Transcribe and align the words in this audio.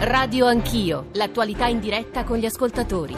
Radio 0.00 0.46
Anch'io, 0.46 1.08
l'attualità 1.14 1.66
in 1.66 1.80
diretta 1.80 2.22
con 2.22 2.38
gli 2.38 2.46
ascoltatori. 2.46 3.16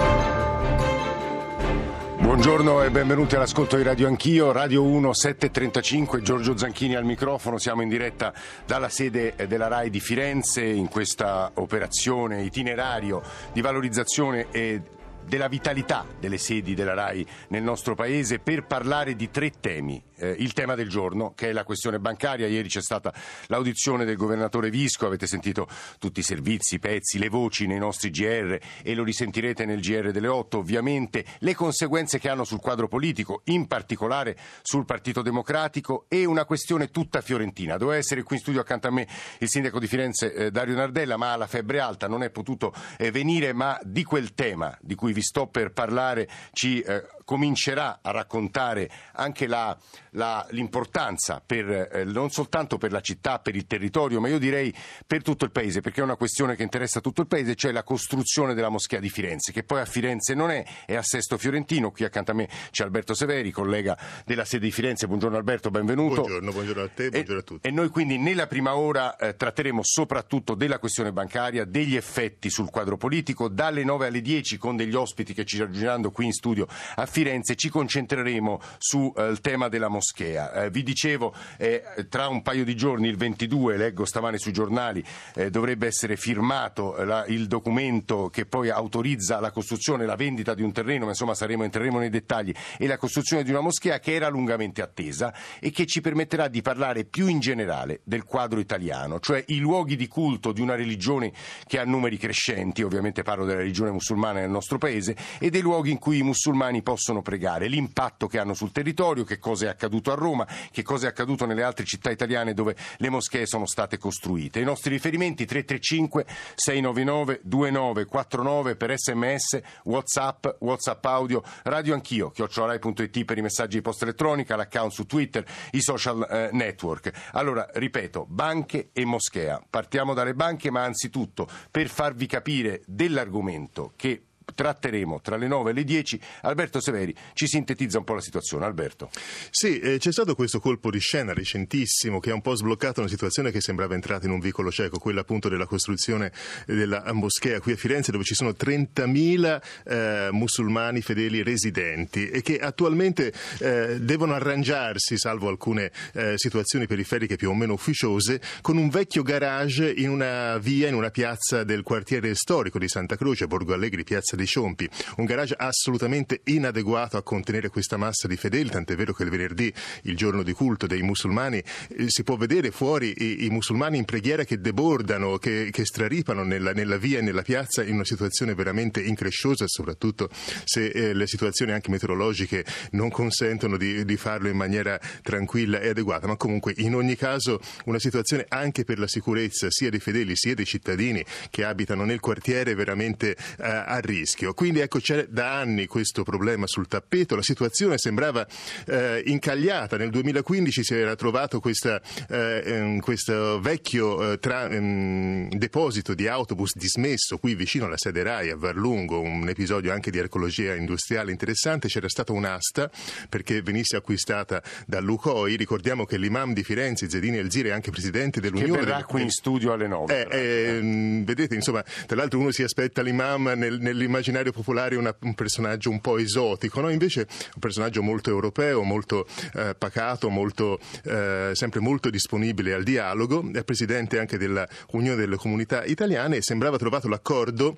Buongiorno 2.18 2.82
e 2.82 2.90
benvenuti 2.90 3.34
all'ascolto 3.34 3.76
di 3.76 3.82
Radio 3.82 4.06
Anch'io, 4.06 4.50
Radio 4.50 4.82
1 4.84 5.12
735, 5.12 6.22
Giorgio 6.22 6.56
Zanchini 6.56 6.94
al 6.94 7.04
microfono, 7.04 7.58
siamo 7.58 7.82
in 7.82 7.90
diretta 7.90 8.32
dalla 8.64 8.88
sede 8.88 9.34
della 9.46 9.68
RAI 9.68 9.90
di 9.90 10.00
Firenze 10.00 10.64
in 10.64 10.88
questa 10.88 11.50
operazione 11.56 12.44
itinerario 12.44 13.20
di 13.52 13.60
valorizzazione 13.60 14.46
e 14.50 14.80
della 15.22 15.48
vitalità 15.48 16.06
delle 16.18 16.38
sedi 16.38 16.74
della 16.74 16.94
RAI 16.94 17.26
nel 17.48 17.62
nostro 17.62 17.94
Paese 17.94 18.38
per 18.38 18.64
parlare 18.64 19.14
di 19.16 19.30
tre 19.30 19.52
temi 19.60 20.02
eh, 20.20 20.34
il 20.38 20.52
tema 20.52 20.74
del 20.74 20.88
giorno, 20.88 21.32
che 21.34 21.48
è 21.48 21.52
la 21.52 21.64
questione 21.64 21.98
bancaria. 21.98 22.46
Ieri 22.46 22.68
c'è 22.68 22.82
stata 22.82 23.12
l'audizione 23.46 24.04
del 24.04 24.16
governatore 24.16 24.70
Visco, 24.70 25.06
avete 25.06 25.26
sentito 25.26 25.66
tutti 25.98 26.20
i 26.20 26.22
servizi, 26.22 26.76
i 26.76 26.78
pezzi, 26.78 27.18
le 27.18 27.28
voci 27.28 27.66
nei 27.66 27.78
nostri 27.78 28.10
GR 28.10 28.58
e 28.82 28.94
lo 28.94 29.02
risentirete 29.02 29.64
nel 29.64 29.80
GR 29.80 30.10
delle 30.10 30.28
8, 30.28 30.58
ovviamente, 30.58 31.24
le 31.38 31.54
conseguenze 31.54 32.18
che 32.18 32.28
hanno 32.28 32.44
sul 32.44 32.60
quadro 32.60 32.88
politico, 32.88 33.42
in 33.44 33.66
particolare 33.66 34.36
sul 34.62 34.84
Partito 34.84 35.22
Democratico 35.22 36.04
e 36.08 36.24
una 36.24 36.44
questione 36.44 36.90
tutta 36.90 37.20
fiorentina. 37.20 37.76
Doveva 37.76 37.98
essere 37.98 38.22
qui 38.22 38.36
in 38.36 38.42
studio 38.42 38.60
accanto 38.60 38.88
a 38.88 38.90
me 38.90 39.06
il 39.38 39.48
sindaco 39.48 39.78
di 39.78 39.86
Firenze 39.86 40.32
eh, 40.32 40.50
Dario 40.50 40.74
Nardella, 40.74 41.16
ma 41.16 41.32
ha 41.32 41.36
la 41.36 41.46
febbre 41.46 41.80
alta, 41.80 42.06
non 42.06 42.22
è 42.22 42.30
potuto 42.30 42.72
eh, 42.98 43.10
venire, 43.10 43.52
ma 43.52 43.78
di 43.82 44.04
quel 44.04 44.34
tema 44.34 44.76
di 44.80 44.94
cui 44.94 45.12
vi 45.12 45.22
sto 45.22 45.46
per 45.46 45.72
parlare 45.72 46.28
ci 46.52 46.80
eh, 46.80 47.06
comincerà 47.30 48.00
a 48.02 48.10
raccontare 48.10 48.90
anche 49.12 49.46
la, 49.46 49.78
la, 50.14 50.44
l'importanza 50.50 51.40
per, 51.40 51.88
eh, 51.92 52.02
non 52.02 52.28
soltanto 52.30 52.76
per 52.76 52.90
la 52.90 53.00
città, 53.00 53.38
per 53.38 53.54
il 53.54 53.68
territorio, 53.68 54.18
ma 54.18 54.26
io 54.26 54.40
direi 54.40 54.74
per 55.06 55.22
tutto 55.22 55.44
il 55.44 55.52
paese, 55.52 55.80
perché 55.80 56.00
è 56.00 56.02
una 56.02 56.16
questione 56.16 56.56
che 56.56 56.64
interessa 56.64 57.00
tutto 57.00 57.20
il 57.20 57.28
paese, 57.28 57.54
cioè 57.54 57.70
la 57.70 57.84
costruzione 57.84 58.52
della 58.52 58.68
moschea 58.68 58.98
di 58.98 59.08
Firenze, 59.08 59.52
che 59.52 59.62
poi 59.62 59.78
a 59.78 59.84
Firenze 59.84 60.34
non 60.34 60.50
è, 60.50 60.64
è 60.84 60.96
a 60.96 61.02
Sesto 61.04 61.38
Fiorentino. 61.38 61.92
Qui 61.92 62.04
accanto 62.04 62.32
a 62.32 62.34
me 62.34 62.48
c'è 62.72 62.82
Alberto 62.82 63.14
Severi, 63.14 63.52
collega 63.52 63.96
della 64.26 64.44
sede 64.44 64.64
di 64.64 64.72
Firenze. 64.72 65.06
Buongiorno 65.06 65.36
Alberto, 65.36 65.70
benvenuto. 65.70 66.22
Buongiorno, 66.22 66.50
buongiorno 66.50 66.82
a 66.82 66.88
te, 66.88 67.10
buongiorno 67.10 67.36
e, 67.36 67.42
a 67.42 67.44
tutti. 67.44 67.68
E 67.68 67.70
noi 67.70 67.90
quindi 67.90 68.18
nella 68.18 68.48
prima 68.48 68.74
ora 68.74 69.14
eh, 69.14 69.36
tratteremo 69.36 69.82
soprattutto 69.84 70.56
della 70.56 70.80
questione 70.80 71.12
bancaria, 71.12 71.64
degli 71.64 71.94
effetti 71.94 72.50
sul 72.50 72.70
quadro 72.70 72.96
politico, 72.96 73.48
dalle 73.48 73.84
9 73.84 74.08
alle 74.08 74.20
10 74.20 74.56
con 74.56 74.74
degli 74.74 74.96
ospiti 74.96 75.32
che 75.32 75.44
ci 75.44 75.58
raggiungeranno 75.58 76.10
qui 76.10 76.24
in 76.24 76.32
studio 76.32 76.66
a 76.96 77.06
Firenze 77.06 77.18
ci 77.54 77.68
concentreremo 77.68 78.60
sul 78.78 79.12
eh, 79.16 79.36
tema 79.40 79.68
della 79.68 79.88
moschea. 79.88 80.52
Eh, 80.52 80.70
vi 80.70 80.82
dicevo, 80.82 81.34
eh, 81.56 81.82
tra 82.08 82.28
un 82.28 82.42
paio 82.42 82.64
di 82.64 82.76
giorni, 82.76 83.08
il 83.08 83.16
22, 83.16 83.76
leggo 83.76 84.04
stamane 84.04 84.38
sui 84.38 84.52
giornali, 84.52 85.04
eh, 85.34 85.50
dovrebbe 85.50 85.86
essere 85.86 86.16
firmato 86.16 86.96
eh, 86.96 87.04
la, 87.04 87.24
il 87.26 87.46
documento 87.46 88.28
che 88.28 88.46
poi 88.46 88.70
autorizza 88.70 89.40
la 89.40 89.50
costruzione, 89.50 90.06
la 90.06 90.16
vendita 90.16 90.54
di 90.54 90.62
un 90.62 90.72
terreno, 90.72 91.04
ma 91.04 91.10
insomma 91.10 91.34
saremo, 91.34 91.64
entreremo 91.64 91.98
nei 91.98 92.10
dettagli, 92.10 92.52
e 92.78 92.86
la 92.86 92.96
costruzione 92.96 93.42
di 93.42 93.50
una 93.50 93.60
moschea 93.60 93.98
che 93.98 94.14
era 94.14 94.28
lungamente 94.28 94.82
attesa 94.82 95.34
e 95.58 95.70
che 95.70 95.86
ci 95.86 96.00
permetterà 96.00 96.48
di 96.48 96.62
parlare 96.62 97.04
più 97.04 97.26
in 97.26 97.40
generale 97.40 98.00
del 98.04 98.24
quadro 98.24 98.60
italiano, 98.60 99.20
cioè 99.20 99.42
i 99.48 99.58
luoghi 99.58 99.96
di 99.96 100.08
culto 100.08 100.52
di 100.52 100.60
una 100.60 100.74
religione 100.74 101.32
che 101.66 101.78
ha 101.78 101.84
numeri 101.84 102.16
crescenti, 102.16 102.82
ovviamente 102.82 103.22
parlo 103.22 103.44
della 103.44 103.58
religione 103.58 103.90
musulmana 103.90 104.40
nel 104.40 104.50
nostro 104.50 104.78
paese, 104.78 105.16
e 105.38 105.50
dei 105.50 105.60
luoghi 105.60 105.90
in 105.90 105.98
cui 105.98 106.18
i 106.18 106.22
musulmani 106.22 106.82
possono 106.82 107.09
pregare, 107.20 107.66
l'impatto 107.66 108.26
che 108.26 108.38
hanno 108.38 108.54
sul 108.54 108.72
territorio, 108.72 109.24
che 109.24 109.38
cosa 109.38 109.66
è 109.66 109.68
accaduto 109.68 110.12
a 110.12 110.14
Roma, 110.14 110.46
che 110.70 110.82
cosa 110.82 111.06
è 111.06 111.10
accaduto 111.10 111.46
nelle 111.46 111.62
altre 111.62 111.84
città 111.84 112.10
italiane 112.10 112.54
dove 112.54 112.76
le 112.98 113.10
moschee 113.10 113.46
sono 113.46 113.66
state 113.66 113.98
costruite. 113.98 114.60
I 114.60 114.64
nostri 114.64 114.90
riferimenti 114.90 115.44
335 115.44 116.24
699 116.54 117.40
2949 117.42 118.76
per 118.76 118.96
sms, 118.96 119.60
whatsapp, 119.84 120.46
whatsapp 120.60 121.04
audio, 121.04 121.42
radio 121.64 121.94
anch'io, 121.94 122.30
chiocciolarai.it 122.30 123.24
per 123.24 123.38
i 123.38 123.42
messaggi 123.42 123.76
di 123.76 123.82
posta 123.82 124.04
elettronica, 124.04 124.56
l'account 124.56 124.92
su 124.92 125.06
Twitter, 125.06 125.44
i 125.72 125.80
social 125.80 126.26
eh, 126.30 126.48
network. 126.52 127.10
Allora, 127.32 127.68
ripeto, 127.72 128.26
banche 128.28 128.90
e 128.92 129.04
moschea. 129.04 129.62
Partiamo 129.68 130.14
dalle 130.14 130.34
banche, 130.34 130.70
ma 130.70 130.84
anzitutto 130.84 131.48
per 131.70 131.88
farvi 131.88 132.26
capire 132.26 132.82
dell'argomento 132.86 133.92
che 133.96 134.24
tratteremo 134.54 135.20
tra 135.20 135.36
le 135.36 135.48
9 135.48 135.70
e 135.70 135.74
le 135.74 135.84
10. 135.84 136.20
Alberto 136.42 136.80
Severi 136.80 137.14
ci 137.34 137.46
sintetizza 137.46 137.98
un 137.98 138.04
po' 138.04 138.14
la 138.14 138.20
situazione. 138.20 138.64
Alberto. 138.64 139.10
Sì, 139.50 139.78
eh, 139.78 139.98
c'è 139.98 140.12
stato 140.12 140.34
questo 140.34 140.60
colpo 140.60 140.90
di 140.90 140.98
scena 140.98 141.32
recentissimo 141.32 142.20
che 142.20 142.30
ha 142.30 142.34
un 142.34 142.42
po' 142.42 142.54
sbloccato 142.54 143.00
una 143.00 143.08
situazione 143.08 143.50
che 143.50 143.60
sembrava 143.60 143.94
entrata 143.94 144.26
in 144.26 144.32
un 144.32 144.40
vicolo 144.40 144.70
cieco, 144.70 144.98
quella 144.98 145.20
appunto 145.20 145.48
della 145.48 145.66
costruzione 145.66 146.32
della 146.66 147.12
moschea 147.12 147.60
qui 147.60 147.72
a 147.72 147.76
Firenze 147.76 148.12
dove 148.12 148.24
ci 148.24 148.34
sono 148.34 148.50
30.000 148.50 149.60
eh, 149.84 150.28
musulmani 150.32 151.00
fedeli 151.00 151.42
residenti 151.42 152.28
e 152.28 152.42
che 152.42 152.58
attualmente 152.58 153.32
eh, 153.58 153.98
devono 154.00 154.34
arrangiarsi, 154.34 155.18
salvo 155.18 155.48
alcune 155.48 155.90
eh, 156.14 156.34
situazioni 156.36 156.86
periferiche 156.86 157.36
più 157.36 157.50
o 157.50 157.54
meno 157.54 157.72
ufficiose, 157.72 158.40
con 158.60 158.76
un 158.76 158.88
vecchio 158.88 159.22
garage 159.22 159.90
in 159.90 160.10
una 160.10 160.58
via, 160.58 160.88
in 160.88 160.94
una 160.94 161.10
piazza 161.10 161.64
del 161.64 161.82
quartiere 161.82 162.34
storico 162.34 162.78
di 162.78 162.88
Santa 162.88 163.16
Croce, 163.16 163.46
Borgo 163.46 163.74
Allegri, 163.74 164.04
piazza 164.04 164.36
dei 164.40 164.46
Ciompi. 164.46 164.88
Un 165.16 165.26
garage 165.26 165.54
assolutamente 165.56 166.40
inadeguato 166.44 167.16
a 167.16 167.22
contenere 167.22 167.68
questa 167.68 167.96
massa 167.96 168.26
di 168.26 168.36
fedeli, 168.36 168.70
tant'è 168.70 168.96
vero 168.96 169.12
che 169.12 169.22
il 169.22 169.30
venerdì, 169.30 169.72
il 170.02 170.16
giorno 170.16 170.42
di 170.42 170.52
culto 170.52 170.86
dei 170.86 171.02
musulmani, 171.02 171.58
eh, 171.58 172.08
si 172.08 172.24
può 172.24 172.36
vedere 172.36 172.70
fuori 172.70 173.14
i, 173.16 173.44
i, 173.44 173.50
musulmani 173.50 173.98
in 173.98 174.04
preghiera 174.04 174.44
che 174.44 174.60
debordano, 174.60 175.36
che, 175.36 175.68
che 175.70 175.84
straripano 175.84 176.42
nella, 176.42 176.72
nella, 176.72 176.96
via 176.96 177.18
e 177.18 177.22
nella 177.22 177.42
piazza 177.42 177.82
in 177.82 177.94
una 177.94 178.04
situazione 178.04 178.54
veramente 178.54 179.02
incresciosa, 179.02 179.66
soprattutto 179.68 180.28
se 180.64 180.86
eh, 180.86 181.12
le 181.12 181.26
situazioni 181.26 181.72
anche 181.72 181.90
meteorologiche 181.90 182.64
non 182.92 183.10
consentono 183.10 183.76
di, 183.76 184.04
di 184.04 184.16
farlo 184.16 184.48
in 184.48 184.56
maniera 184.56 184.98
tranquilla 185.22 185.80
e 185.80 185.90
adeguata. 185.90 186.26
Ma 186.26 186.36
comunque, 186.36 186.72
in 186.78 186.94
ogni 186.94 187.16
caso, 187.16 187.60
una 187.84 187.98
situazione 187.98 188.46
anche 188.48 188.84
per 188.84 188.98
la 188.98 189.08
sicurezza 189.08 189.66
sia 189.70 189.90
dei 189.90 190.00
fedeli 190.00 190.34
sia 190.34 190.54
dei 190.54 190.64
cittadini 190.64 191.24
che 191.50 191.64
abitano 191.64 192.04
nel 192.04 192.20
quartiere 192.20 192.74
veramente 192.74 193.32
eh, 193.32 193.36
a 193.58 193.98
rischio 193.98 194.29
rischio. 194.30 194.54
Quindi 194.54 194.80
ecco 194.80 195.00
c'è 195.00 195.26
da 195.28 195.58
anni 195.58 195.86
questo 195.86 196.22
problema 196.22 196.66
sul 196.66 196.86
tappeto, 196.86 197.34
la 197.34 197.42
situazione 197.42 197.98
sembrava 197.98 198.46
eh, 198.86 199.22
incagliata, 199.26 199.96
nel 199.96 200.10
2015 200.10 200.84
si 200.84 200.94
era 200.94 201.16
trovato 201.16 201.60
questa, 201.60 202.00
eh, 202.28 202.62
ehm, 202.64 203.00
questo 203.00 203.60
vecchio 203.60 204.32
eh, 204.32 204.38
tra, 204.38 204.68
ehm, 204.68 205.48
deposito 205.50 206.14
di 206.14 206.28
autobus 206.28 206.76
dismesso 206.76 207.38
qui 207.38 207.54
vicino 207.54 207.86
alla 207.86 207.96
sede 207.96 208.22
RAI 208.22 208.50
a 208.50 208.56
Varlungo, 208.56 209.20
un 209.20 209.48
episodio 209.48 209.92
anche 209.92 210.10
di 210.10 210.18
archeologia 210.18 210.74
industriale 210.74 211.32
interessante, 211.32 211.88
c'era 211.88 212.08
stata 212.08 212.32
un'asta 212.32 212.90
perché 213.28 213.62
venisse 213.62 213.96
acquistata 213.96 214.62
da 214.86 215.00
Lucoi, 215.00 215.56
ricordiamo 215.56 216.04
che 216.04 216.16
l'imam 216.16 216.52
di 216.52 216.62
Firenze, 216.62 217.08
Zedini 217.08 217.38
Elzire, 217.38 217.70
è 217.70 217.72
anche 217.72 217.90
presidente 217.90 218.40
dell'Unione. 218.40 218.78
Che 218.78 218.84
verrà 218.84 219.04
qui 219.04 219.22
in 219.22 219.30
studio 219.30 219.72
alle 219.72 219.88
9. 219.88 220.28
Eh, 220.28 220.76
ehm, 220.76 221.24
vedete, 221.24 221.54
insomma, 221.54 221.82
tra 222.06 222.16
l'altro 222.16 222.38
uno 222.38 222.50
si 222.50 222.62
aspetta 222.62 223.02
l'imam 223.02 223.52
nel, 223.56 223.78
nell'immaginario 223.80 224.09
nell'immaginario 224.10 224.52
popolare 224.52 224.96
una, 224.96 225.14
un 225.20 225.34
personaggio 225.34 225.90
un 225.90 226.00
po' 226.00 226.18
esotico, 226.18 226.80
no? 226.80 226.90
invece 226.90 227.26
un 227.54 227.60
personaggio 227.60 228.02
molto 228.02 228.28
europeo, 228.28 228.82
molto 228.82 229.26
eh, 229.54 229.74
pacato, 229.78 230.28
molto, 230.28 230.78
eh, 231.04 231.50
sempre 231.54 231.80
molto 231.80 232.10
disponibile 232.10 232.74
al 232.74 232.82
dialogo, 232.82 233.48
è 233.52 233.62
presidente 233.62 234.18
anche 234.18 234.36
dell'Unione 234.36 235.16
delle 235.16 235.36
Comunità 235.36 235.84
Italiane 235.84 236.36
e 236.36 236.42
sembrava 236.42 236.76
trovato 236.76 237.08
l'accordo 237.08 237.76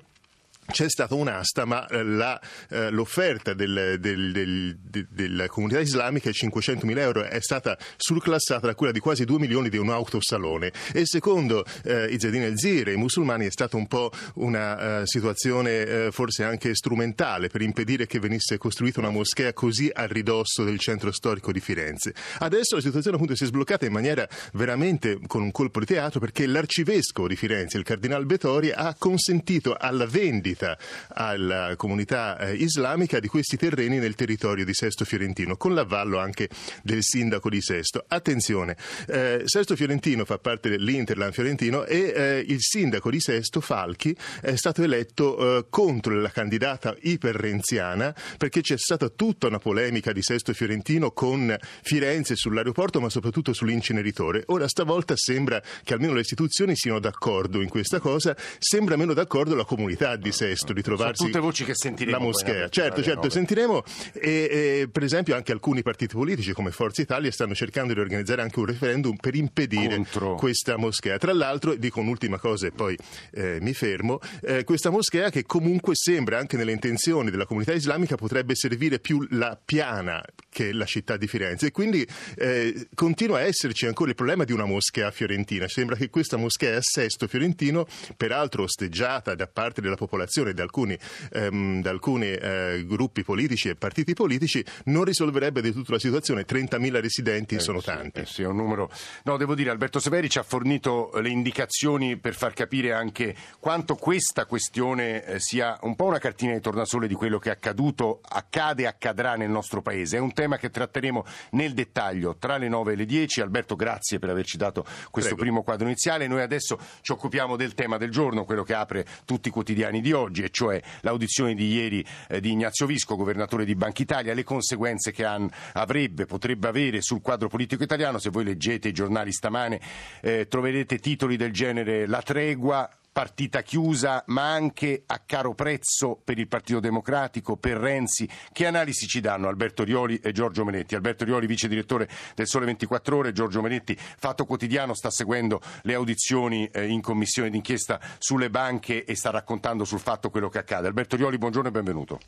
c'è 0.71 0.89
stata 0.89 1.15
un'asta, 1.15 1.65
ma 1.65 1.85
eh, 1.87 2.03
la, 2.03 2.39
eh, 2.69 2.89
l'offerta 2.89 3.53
del, 3.53 3.97
del, 3.99 4.31
del, 4.31 5.07
della 5.09 5.47
comunità 5.47 5.79
islamica, 5.79 6.29
500.000 6.29 6.97
euro, 6.97 7.23
è 7.23 7.39
stata 7.41 7.77
surclassata 7.97 8.67
da 8.67 8.75
quella 8.75 8.91
di 8.91 8.99
quasi 8.99 9.25
2 9.25 9.39
milioni 9.39 9.69
di 9.69 9.77
un 9.77 9.89
autosalone. 9.89 10.71
E 10.93 11.05
secondo 11.05 11.65
eh, 11.83 12.07
Izzedine 12.11 12.45
El-Zir, 12.45 12.89
i 12.89 12.95
musulmani, 12.95 13.45
è 13.45 13.51
stata 13.51 13.77
un 13.77 13.87
po' 13.87 14.11
una 14.35 15.01
uh, 15.01 15.05
situazione 15.05 15.83
uh, 15.83 16.11
forse 16.11 16.43
anche 16.43 16.75
strumentale 16.75 17.49
per 17.49 17.61
impedire 17.61 18.07
che 18.07 18.19
venisse 18.19 18.57
costruita 18.57 18.99
una 18.99 19.09
moschea 19.09 19.53
così 19.53 19.89
a 19.93 20.05
ridosso 20.05 20.63
del 20.63 20.79
centro 20.79 21.11
storico 21.11 21.51
di 21.51 21.59
Firenze. 21.59 22.13
Adesso 22.39 22.75
la 22.75 22.81
situazione 22.81 23.15
appunto 23.15 23.35
si 23.35 23.43
è 23.43 23.47
sbloccata 23.47 23.85
in 23.85 23.91
maniera 23.91 24.27
veramente 24.53 25.19
con 25.27 25.41
un 25.41 25.51
colpo 25.51 25.79
di 25.79 25.85
teatro 25.85 26.19
perché 26.19 26.45
l'arcivescovo 26.45 27.27
di 27.27 27.35
Firenze, 27.35 27.77
il 27.77 27.83
cardinal 27.83 28.25
Bettori, 28.25 28.71
ha 28.71 28.95
consentito 28.97 29.75
alla 29.77 30.05
vendita 30.05 30.52
vendita 30.53 30.77
alla 31.09 31.75
comunità 31.75 32.37
eh, 32.37 32.53
islamica 32.53 33.19
di 33.19 33.27
questi 33.27 33.57
terreni 33.57 33.97
nel 33.97 34.15
territorio 34.15 34.63
di 34.63 34.73
Sesto 34.73 35.03
Fiorentino, 35.03 35.57
con 35.57 35.73
l'avvallo 35.73 36.19
anche 36.19 36.49
del 36.83 37.01
sindaco 37.01 37.49
di 37.49 37.61
Sesto. 37.61 38.05
Attenzione, 38.07 38.77
eh, 39.07 39.41
Sesto 39.45 39.75
Fiorentino 39.75 40.25
fa 40.25 40.37
parte 40.37 40.69
dell'Interland 40.69 41.33
Fiorentino 41.33 41.85
e 41.85 42.13
eh, 42.15 42.45
il 42.47 42.61
sindaco 42.61 43.09
di 43.09 43.19
Sesto, 43.19 43.59
Falchi, 43.59 44.15
è 44.41 44.55
stato 44.55 44.83
eletto 44.83 45.57
eh, 45.57 45.65
contro 45.69 46.13
la 46.15 46.29
candidata 46.29 46.95
iperrenziana 47.01 48.15
perché 48.37 48.61
c'è 48.61 48.77
stata 48.77 49.09
tutta 49.09 49.47
una 49.47 49.59
polemica 49.59 50.11
di 50.11 50.21
Sesto 50.21 50.53
Fiorentino 50.53 51.11
con 51.11 51.55
Firenze 51.81 52.35
sull'aeroporto 52.35 53.01
ma 53.01 53.09
soprattutto 53.09 53.53
sull'inceneritore. 53.53 54.43
Ora 54.47 54.67
stavolta 54.67 55.15
sembra 55.15 55.61
che 55.83 55.93
almeno 55.93 56.13
le 56.13 56.21
istituzioni 56.21 56.75
siano 56.75 56.99
d'accordo 56.99 57.61
in 57.61 57.69
questa 57.69 57.99
cosa, 57.99 58.35
sembra 58.59 58.95
meno 58.95 59.13
d'accordo 59.13 59.55
la 59.55 59.65
comunità 59.65 60.15
di 60.15 60.31
Sesto 60.31 60.42
di 60.73 60.81
trovarsi 60.81 61.15
Sono 61.15 61.29
tutte 61.29 61.39
voci 61.39 61.63
che 61.63 61.73
sentiremo 61.75 62.17
la 62.17 62.23
moschea. 62.23 62.69
Certo, 62.69 63.01
certo, 63.01 63.29
sentiremo 63.29 63.83
e, 64.13 64.29
e, 64.29 64.89
per 64.91 65.03
esempio 65.03 65.35
anche 65.35 65.51
alcuni 65.51 65.81
partiti 65.81 66.15
politici 66.15 66.51
come 66.53 66.71
Forza 66.71 67.01
Italia 67.01 67.31
stanno 67.31 67.55
cercando 67.55 67.93
di 67.93 67.99
organizzare 67.99 68.41
anche 68.41 68.59
un 68.59 68.65
referendum 68.65 69.15
per 69.15 69.35
impedire 69.35 69.95
Contro. 69.95 70.35
questa 70.35 70.77
moschea. 70.77 71.17
Tra 71.17 71.33
l'altro, 71.33 71.75
dico 71.75 71.99
un'ultima 72.01 72.37
cosa 72.37 72.67
e 72.67 72.71
poi 72.71 72.97
eh, 73.31 73.59
mi 73.61 73.73
fermo, 73.73 74.19
eh, 74.41 74.63
questa 74.63 74.89
moschea 74.89 75.29
che 75.29 75.45
comunque 75.45 75.93
sembra 75.95 76.37
anche 76.37 76.57
nelle 76.57 76.71
intenzioni 76.71 77.31
della 77.31 77.45
comunità 77.45 77.73
islamica 77.73 78.15
potrebbe 78.15 78.55
servire 78.55 78.99
più 78.99 79.25
la 79.29 79.57
piana 79.63 80.23
che 80.49 80.71
la 80.71 80.85
città 80.85 81.17
di 81.17 81.27
Firenze 81.27 81.67
e 81.67 81.71
quindi 81.71 82.05
eh, 82.35 82.87
continua 82.93 83.37
a 83.37 83.41
esserci 83.41 83.85
ancora 83.85 84.09
il 84.09 84.15
problema 84.15 84.43
di 84.43 84.51
una 84.51 84.65
moschea 84.65 85.09
fiorentina. 85.11 85.67
Sembra 85.67 85.95
che 85.95 86.09
questa 86.09 86.37
moschea 86.37 86.77
a 86.77 86.81
Sesto 86.81 87.27
Fiorentino, 87.27 87.87
peraltro 88.15 88.63
osteggiata 88.63 89.33
da 89.35 89.47
parte 89.47 89.81
della 89.81 89.95
popolazione 89.95 90.32
da 90.41 90.63
alcuni, 90.63 90.97
ehm, 91.31 91.81
da 91.81 91.91
alcuni 91.91 92.31
eh, 92.31 92.83
gruppi 92.87 93.23
politici 93.23 93.69
e 93.69 93.75
partiti 93.75 94.13
politici, 94.13 94.63
non 94.85 95.03
risolverebbe 95.03 95.61
di 95.61 95.71
tutto 95.71 95.91
la 95.91 95.99
situazione. 95.99 96.45
30.000 96.45 96.99
residenti 96.99 97.59
sono 97.59 97.79
sì, 97.79 97.85
tanti. 97.85 98.21
eh 98.21 98.25
sì, 98.25 98.41
è 98.41 98.47
un 98.47 98.55
numero. 98.55 98.89
No, 99.23 99.37
devo 99.37 99.53
dire, 99.53 99.69
Alberto 99.69 99.99
Severi 99.99 100.29
ci 100.29 100.39
ha 100.39 100.43
fornito 100.43 101.11
le 101.21 101.29
indicazioni 101.29 102.17
per 102.17 102.33
far 102.33 102.53
capire 102.53 102.93
anche 102.93 103.35
quanto 103.59 103.95
questa 103.95 104.45
questione 104.45 105.23
eh, 105.25 105.39
sia 105.39 105.77
un 105.81 105.95
po' 105.95 106.05
una 106.05 106.19
cartina 106.19 106.53
di 106.53 106.59
tornasole 106.59 107.07
di 107.07 107.13
quello 107.13 107.37
che 107.37 107.49
è 107.49 107.51
accaduto, 107.51 108.21
accade 108.27 108.83
e 108.83 108.87
accadrà 108.87 109.35
nel 109.35 109.49
nostro 109.49 109.81
paese. 109.81 110.17
È 110.17 110.19
un 110.19 110.33
tema 110.33 110.57
che 110.57 110.69
tratteremo 110.69 111.25
nel 111.51 111.73
dettaglio 111.73 112.37
tra 112.37 112.57
le 112.57 112.67
9 112.67 112.93
e 112.93 112.95
le 112.95 113.05
10. 113.05 113.41
Alberto, 113.41 113.75
grazie 113.75 114.19
per 114.19 114.29
averci 114.29 114.57
dato 114.57 114.83
questo 115.11 115.35
Prego. 115.35 115.35
primo 115.35 115.63
quadro 115.63 115.85
iniziale. 115.85 116.27
Noi 116.27 116.41
adesso 116.41 116.79
ci 117.01 117.11
occupiamo 117.11 117.55
del 117.55 117.73
tema 117.73 117.97
del 117.97 118.09
giorno, 118.09 118.45
quello 118.45 118.63
che 118.63 118.73
apre 118.73 119.05
tutti 119.25 119.49
i 119.49 119.51
quotidiani 119.51 120.01
di 120.01 120.11
oggi, 120.11 120.22
e 120.31 120.49
cioè 120.49 120.81
l'audizione 121.01 121.53
di 121.55 121.71
ieri 121.73 122.05
eh, 122.29 122.39
di 122.39 122.51
Ignazio 122.51 122.85
Visco, 122.85 123.15
governatore 123.15 123.65
di 123.65 123.75
Banca 123.75 124.01
Italia, 124.01 124.33
le 124.33 124.43
conseguenze 124.43 125.11
che 125.11 125.25
han- 125.25 125.49
avrebbe, 125.73 126.25
potrebbe 126.25 126.67
avere 126.67 127.01
sul 127.01 127.21
quadro 127.21 127.47
politico 127.47 127.83
italiano. 127.83 128.19
Se 128.19 128.29
voi 128.29 128.43
leggete 128.43 128.87
i 128.89 128.93
giornali 128.93 129.31
stamane 129.31 129.79
eh, 130.21 130.47
troverete 130.47 130.99
titoli 130.99 131.37
del 131.37 131.51
genere 131.51 132.07
La 132.07 132.21
tregua. 132.21 132.89
Partita 133.13 133.61
chiusa, 133.61 134.23
ma 134.27 134.51
anche 134.51 135.03
a 135.05 135.19
caro 135.19 135.53
prezzo 135.53 136.19
per 136.23 136.39
il 136.39 136.47
Partito 136.47 136.79
Democratico, 136.79 137.57
per 137.57 137.77
Renzi. 137.77 138.27
Che 138.51 138.65
analisi 138.65 139.05
ci 139.05 139.21
danno 139.21 139.47
Alberto 139.47 139.83
Rioli 139.83 140.17
e 140.17 140.31
Giorgio 140.31 140.65
Menetti? 140.65 140.95
Alberto 140.95 141.23
Rioli, 141.23 141.45
vice 141.45 141.67
direttore 141.67 142.09
del 142.33 142.47
Sole 142.47 142.65
24 142.65 143.15
Ore, 143.15 143.31
Giorgio 143.31 143.61
Menetti, 143.61 143.95
Fatto 143.95 144.45
Quotidiano, 144.45 144.95
sta 144.95 145.11
seguendo 145.11 145.61
le 145.83 145.93
audizioni 145.93 146.67
eh, 146.73 146.87
in 146.87 147.01
commissione 147.01 147.51
d'inchiesta 147.51 147.99
sulle 148.17 148.49
banche 148.49 149.05
e 149.05 149.15
sta 149.15 149.29
raccontando 149.29 149.85
sul 149.85 149.99
fatto 149.99 150.31
quello 150.31 150.49
che 150.49 150.57
accade. 150.57 150.87
Alberto 150.87 151.15
Rioli, 151.15 151.37
buongiorno 151.37 151.69
e 151.69 151.71
benvenuto. 151.71 152.19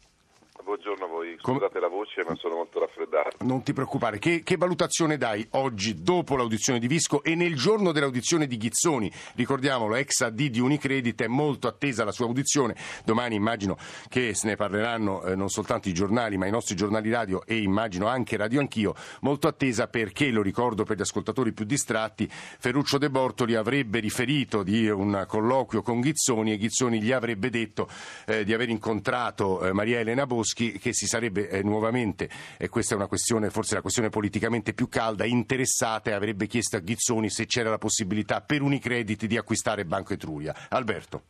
Buongiorno 0.63 1.05
a 1.05 1.07
voi, 1.07 1.34
Com- 1.34 1.34
scusate 1.53 1.80
la 1.80 1.88
voce 1.88 2.24
ma 2.27 2.36
sono 2.36 2.56
molto 2.56 2.80
raffreddato. 2.80 3.38
Non 3.42 3.62
ti 3.62 3.74
preoccupare, 3.74 4.18
che, 4.18 4.42
che 4.44 4.57
valutazione 4.57 5.18
dai 5.18 5.45
oggi 5.51 6.01
dopo 6.01 6.36
l'audizione 6.36 6.80
di 6.80 6.88
Visco 6.88 7.24
e 7.24 7.36
nel 7.36 7.56
giorno 7.56 7.92
dell'audizione 7.92 8.47
di 8.47 8.57
Ghizzoni? 8.57 9.12
Ricordiamolo, 9.36 9.95
ex 9.95 10.21
AD 10.21 10.47
di 10.47 10.59
Unicredit, 10.59 11.21
è 11.21 11.27
molto 11.27 11.68
attesa 11.68 12.03
la 12.03 12.12
sua 12.12 12.25
audizione. 12.25 12.75
Domani 13.03 13.36
immagino 13.36 13.77
che 14.09 14.33
se 14.33 14.47
ne 14.47 14.56
parleranno 14.56 15.24
eh, 15.24 15.36
non 15.36 15.50
soltanto 15.50 15.89
i 15.89 15.94
giornali, 15.94 16.38
ma 16.38 16.47
i 16.47 16.51
nostri 16.51 16.75
giornali 16.75 17.12
radio 17.12 17.45
e 17.45 17.57
immagino 17.57 18.07
anche 18.07 18.38
Radio 18.38 18.59
Anch'io. 18.59 18.95
Molto 19.21 19.47
attesa 19.47 19.88
perché, 19.88 20.31
lo 20.31 20.42
ricordo 20.42 20.83
per 20.83 20.97
gli 20.97 21.01
ascoltatori 21.01 21.53
più 21.53 21.65
distratti, 21.65 22.27
Ferruccio 22.30 22.97
De 22.97 23.09
Bortoli 23.09 23.56
avrebbe 23.56 24.00
riferito 24.00 24.63
di 24.63 24.89
un 24.89 25.25
colloquio 25.27 25.81
con 25.81 26.00
Ghizzoni 26.00 26.53
e 26.53 26.57
Ghizzoni 26.57 27.01
gli 27.01 27.12
avrebbe 27.12 27.50
detto 27.50 27.88
eh, 28.25 28.44
di 28.44 28.53
aver 28.53 28.69
incontrato 28.69 29.63
eh, 29.63 29.74
Maria 29.74 30.00
Elena 30.00 30.25
Boschi 30.25 30.77
che 30.80 30.94
si 30.94 31.06
sarebbe 31.06 31.34
eh, 31.37 31.61
nuovamente, 31.63 32.29
e 32.57 32.69
questa 32.69 32.93
è 32.93 32.97
una 32.97 33.07
questione, 33.07 33.49
forse 33.49 33.75
la 33.75 33.81
questione 33.81 34.09
politicamente 34.09 34.73
più 34.73 34.87
calda, 34.87 35.25
interessata 35.25 36.09
e 36.11 36.13
avrebbe 36.13 36.47
chiesto 36.47 36.77
a 36.77 36.79
Ghizzoni 36.79 37.29
se 37.29 37.45
c'era 37.45 37.69
la 37.69 37.77
possibilità 37.77 38.41
per 38.41 38.61
Unicredit 38.61 39.25
di 39.25 39.37
acquistare 39.37 39.85
Banco 39.85 40.13
Etruria. 40.13 40.53
Alberto. 40.69 41.21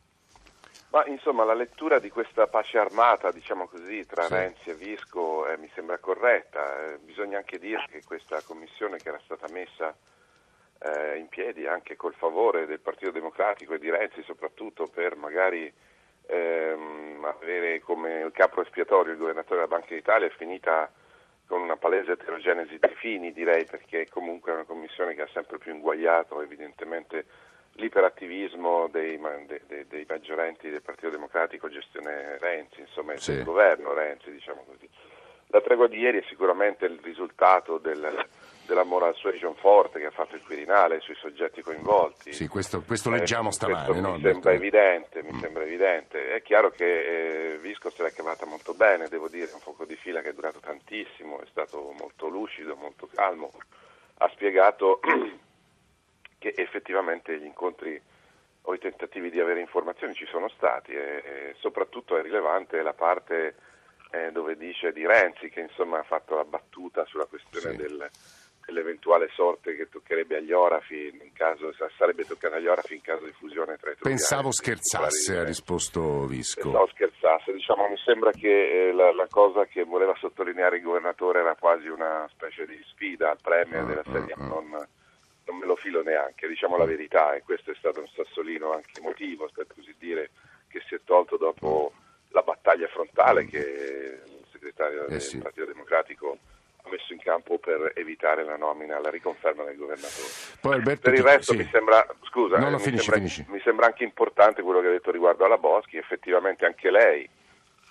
Ma 0.95 1.05
insomma 1.07 1.43
la 1.43 1.53
lettura 1.53 1.99
di 1.99 2.09
questa 2.09 2.47
pace 2.47 2.77
armata, 2.77 3.29
diciamo 3.31 3.67
così, 3.67 4.05
tra 4.05 4.23
Sì. 4.27 4.33
Renzi 4.33 4.69
e 4.69 4.75
Visco 4.75 5.45
eh, 5.45 5.57
mi 5.57 5.69
sembra 5.75 5.97
corretta. 5.97 6.93
Eh, 6.93 6.97
bisogna 6.99 7.37
anche 7.37 7.59
dire 7.59 7.85
che 7.91 8.01
questa 8.05 8.41
commissione 8.45 8.95
che 8.97 9.09
era 9.09 9.19
stata 9.25 9.47
messa 9.51 9.93
eh, 10.79 11.17
in 11.17 11.27
piedi 11.27 11.67
anche 11.67 11.97
col 11.97 12.13
favore 12.13 12.65
del 12.65 12.79
Partito 12.79 13.11
Democratico 13.11 13.73
e 13.73 13.79
di 13.79 13.89
Renzi 13.89 14.23
soprattutto 14.23 14.87
per 14.87 15.17
magari 15.17 15.69
ehm, 16.27 17.24
avere 17.25 17.80
come 17.81 18.30
capo 18.33 18.62
espiatorio 18.62 19.13
il 19.13 19.18
governatore 19.19 19.56
della 19.62 19.68
Banca 19.68 19.94
d'Italia 19.94 20.27
è 20.27 20.31
finita 20.31 20.92
con 21.48 21.62
una 21.62 21.77
palese 21.77 22.13
eterogenesi 22.13 22.80
di 22.80 22.95
fini 22.95 23.31
direi 23.31 23.66
perché 23.66 24.07
comunque 24.10 24.51
è 24.51 24.56
una 24.56 24.63
commissione 24.63 25.13
che 25.13 25.22
ha 25.24 25.30
sempre 25.31 25.57
più 25.60 25.74
inguagliato 25.74 26.42
evidentemente 26.42 27.25
l'iperattivismo 27.74 28.88
dei, 28.88 29.19
de- 29.45 29.62
de- 29.68 29.86
dei 29.88 30.06
maggiorenti 30.07 30.69
del 30.69 30.81
Partito 30.81 31.10
Democratico, 31.10 31.69
gestione 31.69 32.38
Renzi, 32.39 32.80
insomma 32.80 33.16
Sì. 33.18 33.44
governo 33.44 33.94
Renzi, 33.94 34.31
diciamo 34.31 34.63
così. 34.66 34.89
La 35.48 35.62
tregua 35.62 35.88
di 35.88 36.00
ieri 36.00 36.19
è 36.19 36.25
sicuramente 36.27 36.86
il 36.86 37.00
risultato 37.04 37.77
del- 37.77 38.25
della 38.65 38.83
moral 38.83 39.15
suasion 39.15 39.56
forte 39.56 40.00
che 40.00 40.06
ha 40.07 40.12
fatto 40.12 40.35
il 40.35 40.44
Quirinale 40.44 41.00
sui 41.00 41.15
soggetti 41.15 41.62
coinvolti. 41.62 42.33
Sì, 42.33 42.47
questo, 42.47 42.81
questo 42.81 43.09
Eh, 43.13 43.19
leggiamo 43.19 43.51
stamane, 43.51 43.85
questo 43.85 44.01
no, 44.01 44.15
mi 44.15 44.21
sembra 44.21 44.51
evidente, 44.53 45.21
mi 45.23 45.33
Mm. 45.33 45.39
sembra 45.39 45.63
evidente. 45.63 46.33
È 46.33 46.41
chiaro 46.41 46.69
che 46.71 47.53
eh, 47.53 47.57
Visco 47.59 47.89
se 47.89 48.03
l'è 48.03 48.12
cavata 48.12 48.45
molto 48.45 48.73
bene, 48.73 49.07
devo 49.07 49.27
dire, 49.27 49.50
è 49.50 49.53
un 49.53 49.59
fuoco 49.59 49.85
di 49.85 49.95
fila 49.95 50.21
che 50.21 50.29
è 50.29 50.33
durato 50.33 50.59
tantissimo, 50.59 51.41
è 51.41 51.45
stato 51.50 51.94
molto 52.00 52.27
lucido, 52.27 52.75
molto 52.75 53.07
calmo. 53.13 53.51
Ha 54.17 54.29
spiegato 54.29 55.00
che 56.39 56.53
effettivamente 56.56 57.38
gli 57.39 57.45
incontri 57.45 58.00
o 58.67 58.73
i 58.73 58.79
tentativi 58.79 59.29
di 59.29 59.39
avere 59.39 59.59
informazioni 59.59 60.13
ci 60.13 60.25
sono 60.25 60.50
stati 60.50 60.91
e, 60.91 61.21
e 61.23 61.56
soprattutto 61.59 62.17
è 62.17 62.21
rilevante 62.21 62.81
la 62.81 62.94
parte 62.94 63.56
eh, 64.12 64.31
dove 64.31 64.56
dice 64.57 64.91
di 64.91 65.06
Renzi 65.06 65.50
che 65.50 65.59
insomma 65.62 66.00
ha 66.00 66.03
fatto 66.03 66.35
la 66.35 66.45
battuta 66.45 67.06
sulla 67.06 67.25
questione 67.25 67.71
Sì. 67.71 67.77
del- 67.77 68.09
dell'eventuale 68.65 69.29
sorte 69.33 69.75
che 69.75 69.88
toccherebbe 69.89 70.38
agli 70.38 70.51
orafi 70.51 71.07
in 71.21 71.31
caso 71.33 71.71
sarebbe 71.97 72.25
toccata 72.25 72.56
agli 72.56 72.67
orafi 72.67 72.95
in 72.95 73.01
caso 73.01 73.25
di 73.25 73.31
fusione 73.31 73.77
tra 73.77 73.91
i 73.91 73.94
trucchiani 73.94 74.17
Pensavo 74.17 74.51
scherzasse, 74.51 75.38
ha 75.38 75.43
risposto 75.43 76.25
Visco. 76.25 76.62
Pensavo 76.62 76.88
scherzasse, 76.88 77.53
diciamo, 77.53 77.88
mi 77.88 77.98
sembra 77.98 78.31
che 78.31 78.88
eh, 78.88 78.91
la, 78.91 79.13
la 79.13 79.27
cosa 79.29 79.65
che 79.65 79.84
voleva 79.84 80.15
sottolineare 80.15 80.77
il 80.77 80.84
governatore 80.84 81.39
era 81.39 81.55
quasi 81.55 81.88
una 81.88 82.27
specie 82.31 82.65
di 82.65 82.81
sfida 82.88 83.31
al 83.31 83.38
premier 83.41 83.84
Ah, 83.84 83.86
della 83.86 84.03
ah, 84.05 84.12
serie, 84.12 84.34
ah. 84.38 84.45
non, 84.45 84.69
non 85.45 85.57
me 85.57 85.65
lo 85.65 85.75
filo 85.75 86.01
neanche, 86.01 86.48
diciamo 86.48 86.77
la 86.77 86.86
verità, 86.86 87.34
e 87.34 87.43
questo 87.43 87.72
è 87.72 87.75
stato 87.75 88.00
un 88.00 88.07
sassolino 88.07 88.72
anche 88.72 89.00
emotivo, 89.00 89.50
per 89.53 89.67
così 89.67 89.93
dire, 90.00 90.31
che 90.67 90.81
si 90.88 90.95
è 90.95 91.00
tolto 91.03 91.38
dopo 91.38 91.93
la 92.29 92.41
battaglia 92.41 92.88
frontale 92.88 93.45
che 93.45 93.57
il 93.57 94.45
segretario 94.51 95.05
Eh 95.05 95.10
del 95.10 95.22
sì. 95.22 95.38
Partito 95.38 95.65
Democratico 95.65 96.31
ha 96.31 96.54
messo 96.89 97.13
in 97.13 97.20
campo 97.20 97.58
per 97.58 97.94
evitare 97.96 98.44
la 98.44 98.58
nomina, 98.58 99.00
la 99.00 99.10
riconferma 99.10 99.63
del 99.63 99.77
governatore. 99.77 100.27
Alberto, 100.62 101.01
Per 101.10 101.13
il 101.13 101.24
resto 101.24 101.51
sì. 101.54 101.58
mi 101.58 101.70
sembra, 101.72 102.06
scusa, 102.24 102.58
No, 102.58 102.70
no, 102.70 102.70
eh, 102.70 102.80
mi, 102.80 102.80
finisci, 102.80 103.04
sembra, 103.04 103.15
finisci. 103.15 103.46
mi 103.50 103.62
sembra 103.62 103.86
anche 103.88 104.04
importante 104.04 104.62
quello 104.62 104.82
che 104.82 104.88
ha 104.88 104.92
detto 104.92 105.12
riguardo 105.12 105.46
alla 105.46 105.58
Boschi, 105.58 105.98
effettivamente 105.98 106.65
anche 106.65 106.92
lei 106.92 107.30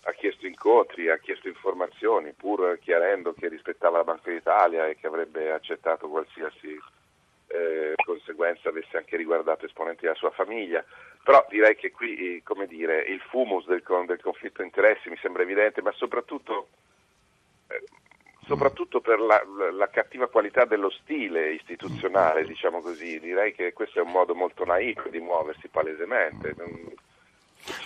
ha 0.07 0.13
chiesto 0.13 0.47
incontri, 0.47 1.09
ha 1.09 1.19
chiesto 1.19 1.49
informazioni, 1.49 2.33
pur 2.33 2.79
chiarendo 2.81 3.33
che 3.33 3.49
rispettava 3.49 3.99
la 3.99 4.05
Banca 4.05 4.31
d'Italia 4.31 4.87
e 4.87 4.97
che 4.97 5.07
avrebbe 5.07 5.51
accettato 5.51 6.09
qualsiasi 6.09 6.79
eh, 7.47 7.95
conseguenza 8.05 8.69
avesse 8.69 8.97
anche 8.97 9.17
riguardato 9.17 9.65
esponenti 9.65 10.03
della 10.03 10.15
sua 10.15 10.31
famiglia. 10.31 10.85
Però 11.23 11.47
direi 11.49 11.75
che 11.77 11.91
qui, 11.91 12.37
eh, 12.37 12.43
come 12.43 12.67
dire, 12.67 13.03
il 13.03 13.21
fumus 13.21 13.67
del, 13.67 13.83
del 14.07 14.21
conflitto 14.21 14.61
di 14.61 14.69
interessi 14.69 15.09
mi 15.09 15.19
sembra 15.23 15.43
evidente, 15.43 15.81
ma 15.81 15.93
soprattutto 15.93 16.69
eh, 17.69 17.83
soprattutto 18.47 19.01
per 19.01 19.19
la, 19.21 19.43
la- 19.73 19.89
cattiva 19.89 20.29
qualità 20.29 20.65
dello 20.65 20.91
stile 20.91 21.53
istituzionale, 21.53 22.45
diciamo 22.45 22.81
così. 22.81 23.19
Direi 23.21 23.55
che 23.55 23.73
questo 23.73 23.99
è 23.99 24.03
un 24.03 24.11
modo 24.11 24.35
molto 24.35 24.65
naif 24.65 25.09
di 25.09 25.21
muoversi 25.21 25.69
palesemente. 25.69 26.55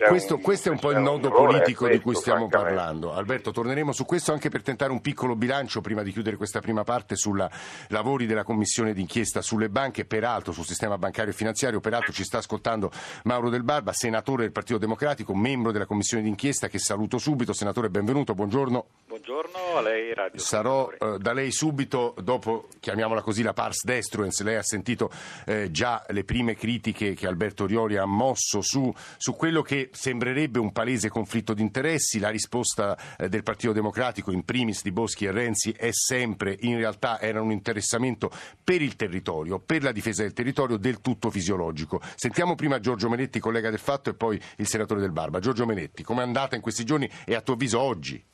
Questo, 0.08 0.36
un, 0.36 0.40
questo, 0.40 0.68
è 0.68 0.72
un 0.72 0.78
po' 0.78 0.90
il 0.90 0.98
nodo 0.98 1.30
politico 1.30 1.84
questo, 1.84 1.96
di 1.96 2.00
cui 2.00 2.14
stiamo 2.14 2.48
parlando. 2.48 3.12
Alberto, 3.14 3.52
torneremo 3.52 3.92
su 3.92 4.04
questo 4.04 4.32
anche 4.32 4.48
per 4.48 4.62
tentare 4.62 4.90
un 4.90 5.00
piccolo 5.00 5.36
bilancio 5.36 5.80
prima 5.80 6.02
di 6.02 6.10
chiudere 6.10 6.36
questa 6.36 6.60
prima 6.60 6.82
parte 6.82 7.14
sui 7.14 7.44
lavori 7.88 8.26
della 8.26 8.42
commissione 8.42 8.92
d'inchiesta 8.92 9.40
sulle 9.40 9.68
banche, 9.68 10.04
peraltro 10.04 10.52
sul 10.52 10.64
sistema 10.64 10.98
bancario 10.98 11.30
e 11.30 11.34
finanziario. 11.34 11.78
Peraltro 11.80 12.12
ci 12.12 12.24
sta 12.24 12.38
ascoltando 12.38 12.90
Mauro 13.24 13.50
Del 13.50 13.62
Barba, 13.62 13.92
senatore 13.92 14.42
del 14.42 14.52
Partito 14.52 14.78
Democratico, 14.78 15.34
membro 15.34 15.70
della 15.70 15.86
commissione 15.86 16.24
d'inchiesta 16.24 16.68
che 16.68 16.78
saluto 16.78 17.18
subito. 17.18 17.52
Senatore, 17.52 17.88
benvenuto, 17.88 18.34
buongiorno. 18.34 18.86
Buongiorno 19.06 19.76
a 19.76 19.80
lei, 19.80 20.14
Radio 20.14 20.38
Sarò 20.38 20.90
eh, 20.90 21.18
da 21.18 21.32
lei 21.32 21.50
subito, 21.50 22.14
dopo, 22.22 22.68
chiamiamola 22.80 23.22
così, 23.22 23.42
la 23.42 23.52
pars 23.52 23.84
destruens. 23.84 24.42
Lei 24.42 24.56
ha 24.56 24.62
sentito 24.62 25.10
eh, 25.44 25.70
già 25.70 26.04
le 26.08 26.24
prime 26.24 26.54
critiche 26.54 27.14
che 27.14 27.26
Alberto 27.26 27.66
Rioli 27.66 27.96
ha 27.96 28.04
mosso 28.04 28.60
su, 28.60 28.92
su 29.16 29.34
quello 29.34 29.62
che 29.62 29.67
sembrerebbe 29.92 30.58
un 30.58 30.72
palese 30.72 31.08
conflitto 31.08 31.52
di 31.52 31.62
interessi. 31.62 32.18
La 32.18 32.30
risposta 32.30 32.96
eh, 33.16 33.28
del 33.28 33.42
Partito 33.42 33.72
Democratico, 33.72 34.32
in 34.32 34.44
primis 34.44 34.82
di 34.82 34.92
Boschi 34.92 35.26
e 35.26 35.30
Renzi, 35.30 35.72
è 35.72 35.90
sempre, 35.92 36.56
in 36.60 36.76
realtà 36.76 37.20
era 37.20 37.42
un 37.42 37.50
interessamento 37.50 38.30
per 38.62 38.80
il 38.80 38.96
territorio, 38.96 39.58
per 39.58 39.82
la 39.82 39.92
difesa 39.92 40.22
del 40.22 40.32
territorio 40.32 40.76
del 40.76 41.00
tutto 41.00 41.30
fisiologico. 41.30 42.00
Sentiamo 42.14 42.54
prima 42.54 42.80
Giorgio 42.80 43.08
Menetti, 43.08 43.40
collega 43.40 43.70
del 43.70 43.78
Fatto, 43.78 44.10
e 44.10 44.14
poi 44.14 44.40
il 44.56 44.66
senatore 44.66 45.00
Del 45.00 45.12
Barba. 45.12 45.38
Giorgio 45.38 45.66
Menetti, 45.66 46.02
come 46.02 46.20
è 46.20 46.24
andata 46.24 46.56
in 46.56 46.62
questi 46.62 46.84
giorni 46.84 47.10
e 47.24 47.34
a 47.34 47.40
tuo 47.40 47.54
avviso 47.54 47.78
oggi? 47.80 48.24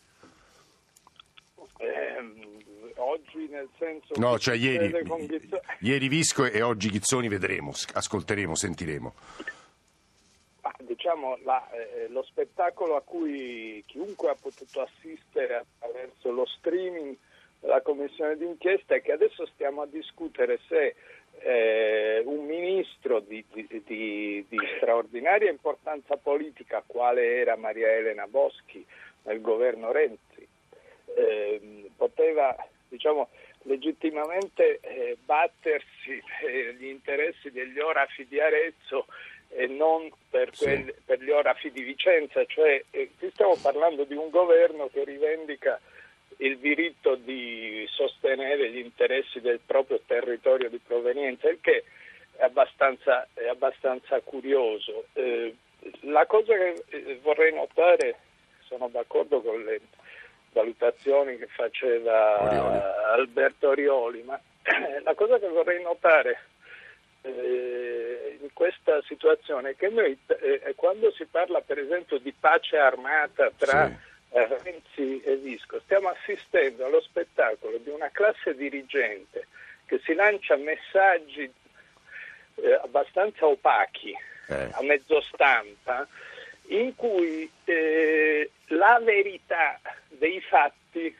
Ehm, 1.78 2.32
oggi 2.96 3.48
nel 3.50 3.68
senso 3.78 4.14
no, 4.16 4.38
cioè 4.38 4.54
ieri, 4.56 4.94
ieri 5.80 6.08
Visco 6.08 6.44
e 6.44 6.62
oggi 6.62 6.90
Ghizzoni 6.90 7.28
vedremo, 7.28 7.72
ascolteremo, 7.92 8.54
sentiremo 8.54 9.14
diciamo, 11.04 11.37
la, 11.42 11.70
eh, 11.70 12.08
lo 12.08 12.23
spettacolo 12.23 12.96
a 12.96 13.02
cui 13.02 13.84
chiunque 13.87 14.30
ha 14.30 14.37
potuto 14.40 14.80
assistere 14.80 15.66
attraverso 15.78 16.32
lo 16.32 16.46
streaming 16.46 17.14
della 17.61 17.82
commissione 17.82 18.38
d'inchiesta 18.38 18.94
è 18.94 19.02
che 19.02 19.12
adesso 19.12 19.44
stiamo 19.49 19.82
a 19.82 19.87
discutere 19.87 20.61
se 20.66 20.94
eh, 21.40 22.23
un 22.25 22.46
ministro 22.46 23.20
di, 23.20 23.44
di, 23.52 23.66
di, 23.84 24.46
di, 24.49 24.58
straordinaria 24.78 25.50
importanza 25.50 26.16
politica, 26.16 26.82
quale 26.87 27.37
era 27.37 27.54
Maria 27.56 27.90
Elena 27.90 28.26
Boschi 28.26 28.84
nel 29.25 29.42
governo 29.42 29.92
Renzi, 29.92 30.49
eh, 31.16 31.90
poteva 31.96 32.56
diciamo, 32.88 33.28
legittimamente 33.64 34.78
eh, 34.80 35.18
battersi 35.23 36.23
per 36.40 36.75
gli 36.76 36.87
interessi 36.87 37.50
degli 37.50 37.78
orafi 37.78 38.26
di 38.26 38.40
Arezzo 38.40 39.04
e 39.48 39.66
non 39.66 40.10
per, 40.30 40.50
quel, 40.56 40.84
sì. 40.84 40.94
per 41.04 41.22
gli 41.22 41.30
orafi 41.30 41.70
di 41.70 41.82
Vicenza, 41.82 42.44
cioè 42.46 42.82
eh, 42.90 43.10
qui 43.18 43.30
stiamo 43.30 43.56
parlando 43.60 44.04
di 44.04 44.14
un 44.14 44.30
governo 44.30 44.88
che 44.92 45.04
rivendica 45.04 45.80
il 46.38 46.58
diritto 46.58 47.14
di 47.14 47.86
sostenere 47.90 48.70
gli 48.70 48.78
interessi 48.78 49.40
del 49.40 49.60
proprio 49.64 50.00
territorio 50.04 50.68
di 50.68 50.80
provenienza, 50.84 51.48
il 51.48 51.58
che 51.60 51.84
è 52.36 52.42
abbastanza, 52.42 53.26
è 53.34 53.46
abbastanza 53.46 54.20
curioso. 54.20 55.04
Eh, 55.12 55.54
la 56.00 56.26
cosa 56.26 56.54
che 56.54 56.82
eh, 56.88 57.18
vorrei 57.22 57.52
notare, 57.52 58.16
sono 58.66 58.88
d'accordo 58.88 59.40
con 59.40 59.62
le 59.62 59.80
valutazioni 60.52 61.36
che 61.36 61.46
faceva 61.46 62.42
Orioli. 62.42 62.78
Alberto 63.12 63.68
Orioli, 63.68 64.22
ma 64.22 64.40
la 65.02 65.14
cosa 65.14 65.38
che 65.38 65.48
vorrei 65.48 65.82
notare 65.82 66.38
eh, 67.25 68.38
in 68.40 68.52
questa 68.52 69.00
situazione 69.02 69.75
che 69.76 69.88
noi 69.88 70.16
eh, 70.26 70.75
quando 70.76 71.11
si 71.12 71.25
parla 71.25 71.61
per 71.62 71.78
esempio 71.78 72.19
di 72.19 72.35
pace 72.38 72.76
armata 72.76 73.50
tra 73.57 73.88
sì. 73.88 74.37
eh, 74.37 74.59
Renzi 74.62 75.23
e 75.23 75.37
Visco 75.37 75.81
stiamo 75.81 76.09
assistendo 76.09 76.85
allo 76.85 77.00
spettacolo 77.00 77.78
di 77.78 77.88
una 77.88 78.11
classe 78.11 78.54
dirigente 78.54 79.47
che 79.87 80.00
si 80.04 80.12
lancia 80.12 80.57
messaggi 80.57 81.50
eh, 82.57 82.73
abbastanza 82.83 83.47
opachi 83.47 84.14
eh. 84.49 84.69
a 84.73 84.83
mezzo 84.83 85.23
stampa 85.23 86.07
in 86.69 86.95
cui 86.95 87.50
eh, 87.64 88.50
la 88.69 89.00
verità 89.02 89.81
dei 90.09 90.40
fatti 90.43 91.16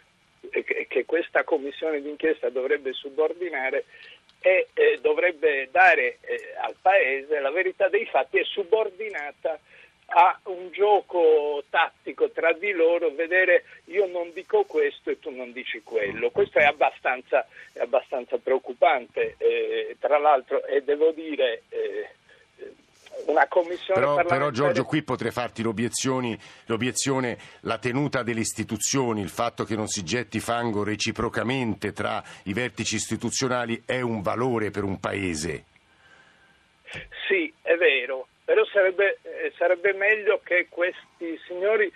che 0.51 1.05
questa 1.07 1.43
commissione 1.43 2.03
d'inchiesta 2.03 2.51
dovrebbe 2.51 2.93
subordinare 2.93 3.87
e 4.47 4.69
eh, 4.75 4.99
dovrebbe 5.01 5.71
dare 5.71 6.19
eh, 6.21 6.55
al 6.61 6.75
Paese 6.79 7.41
la 7.41 7.51
verità 7.51 7.89
dei 7.89 8.05
fatti 8.05 8.37
è 8.37 8.45
subordinata 8.45 9.59
a 10.09 10.39
un 10.45 10.71
gioco 10.71 11.65
tattico 11.71 12.31
tra 12.31 12.53
di 12.53 12.73
loro, 12.73 13.09
vedere 13.11 13.65
io 13.87 14.07
non 14.07 14.33
dico 14.35 14.65
questo 14.65 15.09
e 15.09 15.19
tu 15.19 15.31
non 15.31 15.51
dici 15.53 15.83
quello. 15.83 16.29
Questo 16.29 16.59
è 16.59 16.65
abbastanza, 16.65 17.47
è 17.73 17.81
abbastanza 17.81 18.37
preoccupante, 18.37 19.37
eh, 19.39 19.97
tra 19.99 20.19
l'altro, 20.19 20.63
e 20.67 20.83
devo 20.83 21.11
dire 21.13 21.63
eh, 21.71 22.11
una 23.27 23.47
commissione 23.49 24.01
però, 24.01 24.15
parlamentare... 24.15 24.39
Però 24.39 24.51
Giorgio 24.51 24.85
qui 24.85 25.03
potrei 25.03 25.31
farti 25.31 25.63
l'obiezione 25.63 26.39
la 27.61 27.79
tenuta 27.79 28.23
delle 28.23 28.41
istituzioni, 28.41 29.21
il 29.21 29.29
fatto 29.29 29.65
che 29.65 29.77
non 29.77 29.87
si 29.87 30.03
getti 30.05 30.41
fango 30.41 30.85
reciprocamente 30.85 31.93
tra 31.93 32.23
i 32.45 32.53
vertici 32.53 32.97
istituzionali 32.97 33.83
è 33.87 34.01
un 34.01 34.23
valore 34.23 34.71
per 34.71 34.85
un 34.85 34.99
paese. 35.01 35.65
Sì, 37.27 37.53
è 37.63 37.75
vero, 37.77 38.29
però 38.45 38.65
sarebbe, 38.67 39.19
eh, 39.23 39.53
sarebbe 39.57 39.93
meglio 39.95 40.41
che 40.45 40.67
questi 40.69 41.39
signori 41.47 41.91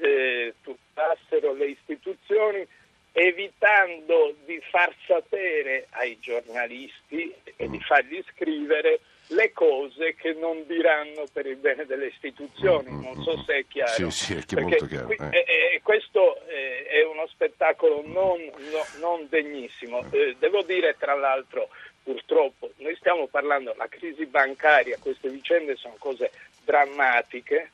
eh, 0.00 0.54
tutassero 0.62 1.52
le 1.54 1.66
istituzioni 1.66 2.66
evitando 3.12 4.34
di 4.44 4.60
far 4.70 4.94
sapere 5.06 5.86
ai 5.90 6.18
giornalisti 6.18 7.32
e 7.56 7.68
di 7.68 7.78
fargli 7.80 8.22
scrivere 8.32 9.00
le 9.34 9.52
cose 9.52 10.14
che 10.14 10.32
non 10.32 10.64
diranno 10.66 11.24
per 11.32 11.46
il 11.46 11.56
bene 11.56 11.86
delle 11.86 12.06
istituzioni, 12.06 12.90
mm, 12.90 12.94
mm, 12.94 13.02
non 13.02 13.22
so 13.22 13.36
mm, 13.36 13.42
se 13.44 13.54
è 13.54 13.64
chiaro. 13.66 14.10
Sì, 14.10 14.40
sì, 14.40 14.56
è 14.56 14.60
molto 14.60 14.86
chiaro. 14.86 15.06
Qui, 15.06 15.16
eh. 15.30 15.44
Eh, 15.74 15.80
questo 15.82 16.44
eh, 16.46 16.84
è 16.86 17.04
uno 17.04 17.26
spettacolo 17.28 18.02
non, 18.04 18.40
no, 18.40 18.86
non 18.98 19.26
degnissimo. 19.28 20.04
Eh, 20.10 20.36
devo 20.38 20.62
dire 20.62 20.96
tra 20.98 21.14
l'altro, 21.14 21.68
purtroppo, 22.02 22.72
noi 22.76 22.94
stiamo 22.96 23.26
parlando 23.26 23.72
della 23.72 23.88
crisi 23.88 24.26
bancaria, 24.26 24.98
queste 24.98 25.28
vicende 25.28 25.76
sono 25.76 25.94
cose 25.98 26.30
drammatiche, 26.64 27.70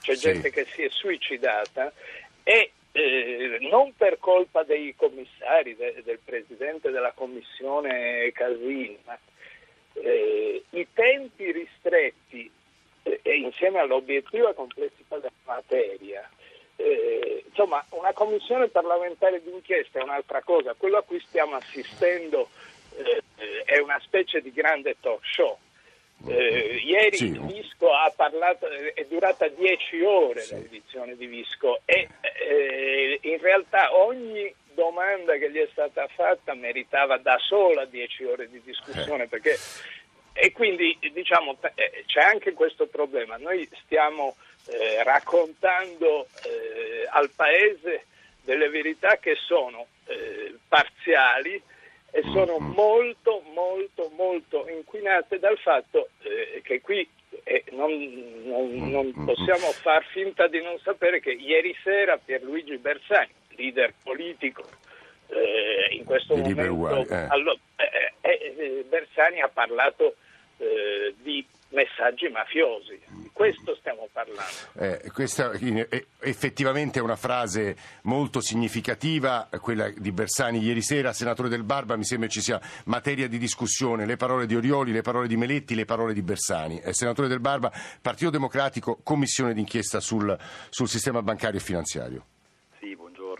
c'è 0.00 0.14
sì. 0.14 0.20
gente 0.20 0.50
che 0.50 0.66
si 0.66 0.82
è 0.82 0.88
suicidata 0.88 1.92
e 2.42 2.72
eh, 2.92 3.58
non 3.70 3.94
per 3.96 4.18
colpa 4.18 4.62
dei 4.62 4.94
commissari, 4.96 5.76
de, 5.76 6.02
del 6.04 6.18
presidente 6.24 6.90
della 6.90 7.12
commissione 7.12 8.30
Casini, 8.32 8.98
ma 9.04 9.18
eh, 9.94 10.64
i 10.70 10.86
tempi 10.92 11.50
ristretti 11.52 12.50
eh, 13.02 13.20
e 13.22 13.36
insieme 13.38 13.78
all'obiettiva 13.78 14.52
complessità 14.54 15.16
della 15.16 15.30
materia, 15.44 16.28
eh, 16.76 17.44
insomma 17.46 17.84
una 17.90 18.12
commissione 18.12 18.68
parlamentare 18.68 19.42
d'inchiesta 19.42 20.00
è 20.00 20.02
un'altra 20.02 20.42
cosa, 20.42 20.74
quello 20.74 20.98
a 20.98 21.02
cui 21.02 21.20
stiamo 21.20 21.56
assistendo 21.56 22.48
eh, 22.96 23.22
è 23.64 23.78
una 23.78 24.00
specie 24.00 24.40
di 24.40 24.52
grande 24.52 24.96
talk 25.00 25.24
show. 25.24 25.56
Eh, 26.26 26.82
ieri 26.84 27.16
sì. 27.16 27.38
Visco 27.46 27.92
ha 27.92 28.12
parlato, 28.14 28.68
è 28.68 29.06
durata 29.08 29.48
dieci 29.48 30.02
ore 30.02 30.42
sì. 30.42 30.54
l'edizione 30.54 31.16
di 31.16 31.26
Visco 31.26 31.80
e 31.86 32.08
eh, 32.20 33.18
in 33.22 33.38
realtà 33.38 33.96
ogni 33.96 34.54
domanda 34.80 35.36
che 35.36 35.50
gli 35.50 35.58
è 35.58 35.68
stata 35.70 36.08
fatta 36.08 36.54
meritava 36.54 37.18
da 37.18 37.36
sola 37.38 37.84
dieci 37.84 38.24
ore 38.24 38.48
di 38.48 38.62
discussione 38.64 39.24
eh. 39.24 39.28
perché 39.28 39.58
e 40.32 40.52
quindi 40.52 40.96
diciamo 41.12 41.58
eh, 41.74 42.04
c'è 42.06 42.20
anche 42.20 42.54
questo 42.54 42.86
problema. 42.86 43.36
Noi 43.36 43.68
stiamo 43.84 44.36
eh, 44.68 45.02
raccontando 45.02 46.28
eh, 46.44 47.06
al 47.10 47.28
Paese 47.36 48.06
delle 48.42 48.70
verità 48.70 49.18
che 49.18 49.36
sono 49.36 49.86
eh, 50.06 50.54
parziali 50.66 51.60
e 52.12 52.22
sono 52.32 52.58
mm-hmm. 52.58 52.72
molto 52.72 53.42
molto 53.52 54.10
molto 54.16 54.66
inquinate 54.66 55.38
dal 55.38 55.58
fatto 55.58 56.08
eh, 56.22 56.60
che 56.64 56.80
qui 56.80 57.06
non, 57.72 57.92
non, 58.44 58.90
non, 58.90 59.06
mm-hmm. 59.06 59.26
possiamo 59.26 59.70
far 59.72 60.04
finta 60.06 60.48
di 60.48 60.62
non 60.62 60.78
sapere 60.78 61.20
che 61.20 61.32
ieri 61.32 61.76
sera 61.84 62.16
Pierluigi 62.16 62.78
Bersani 62.78 63.38
leader 63.60 63.94
politico 64.02 64.64
eh, 65.28 65.94
in 65.94 66.04
questo 66.04 66.36
momento. 66.36 67.06
Eh. 67.08 67.26
Allora, 67.28 67.58
eh, 67.76 68.14
eh, 68.20 68.54
eh, 68.56 68.84
Bersani 68.88 69.40
ha 69.40 69.48
parlato 69.48 70.16
eh, 70.58 71.14
di 71.22 71.46
messaggi 71.70 72.28
mafiosi. 72.28 73.00
Di 73.08 73.30
questo 73.32 73.76
stiamo 73.76 74.08
parlando. 74.12 74.42
Eh, 74.78 75.10
questa 75.12 75.52
è 75.52 76.04
effettivamente 76.20 77.00
una 77.00 77.16
frase 77.16 77.76
molto 78.02 78.40
significativa, 78.40 79.48
quella 79.60 79.88
di 79.88 80.12
Bersani 80.12 80.60
ieri 80.60 80.82
sera. 80.82 81.12
Senatore 81.12 81.48
Del 81.48 81.62
Barba, 81.62 81.96
mi 81.96 82.04
sembra 82.04 82.28
ci 82.28 82.40
sia 82.40 82.60
materia 82.86 83.28
di 83.28 83.38
discussione. 83.38 84.04
Le 84.04 84.16
parole 84.16 84.46
di 84.46 84.56
Orioli, 84.56 84.92
le 84.92 85.02
parole 85.02 85.28
di 85.28 85.36
Meletti, 85.36 85.74
le 85.74 85.84
parole 85.84 86.12
di 86.12 86.22
Bersani. 86.22 86.80
Eh, 86.80 86.92
senatore 86.92 87.28
Del 87.28 87.40
Barba, 87.40 87.72
Partito 88.02 88.30
Democratico, 88.30 88.98
commissione 89.02 89.54
d'inchiesta 89.54 90.00
sul, 90.00 90.36
sul 90.68 90.88
sistema 90.88 91.22
bancario 91.22 91.58
e 91.58 91.62
finanziario. 91.62 92.24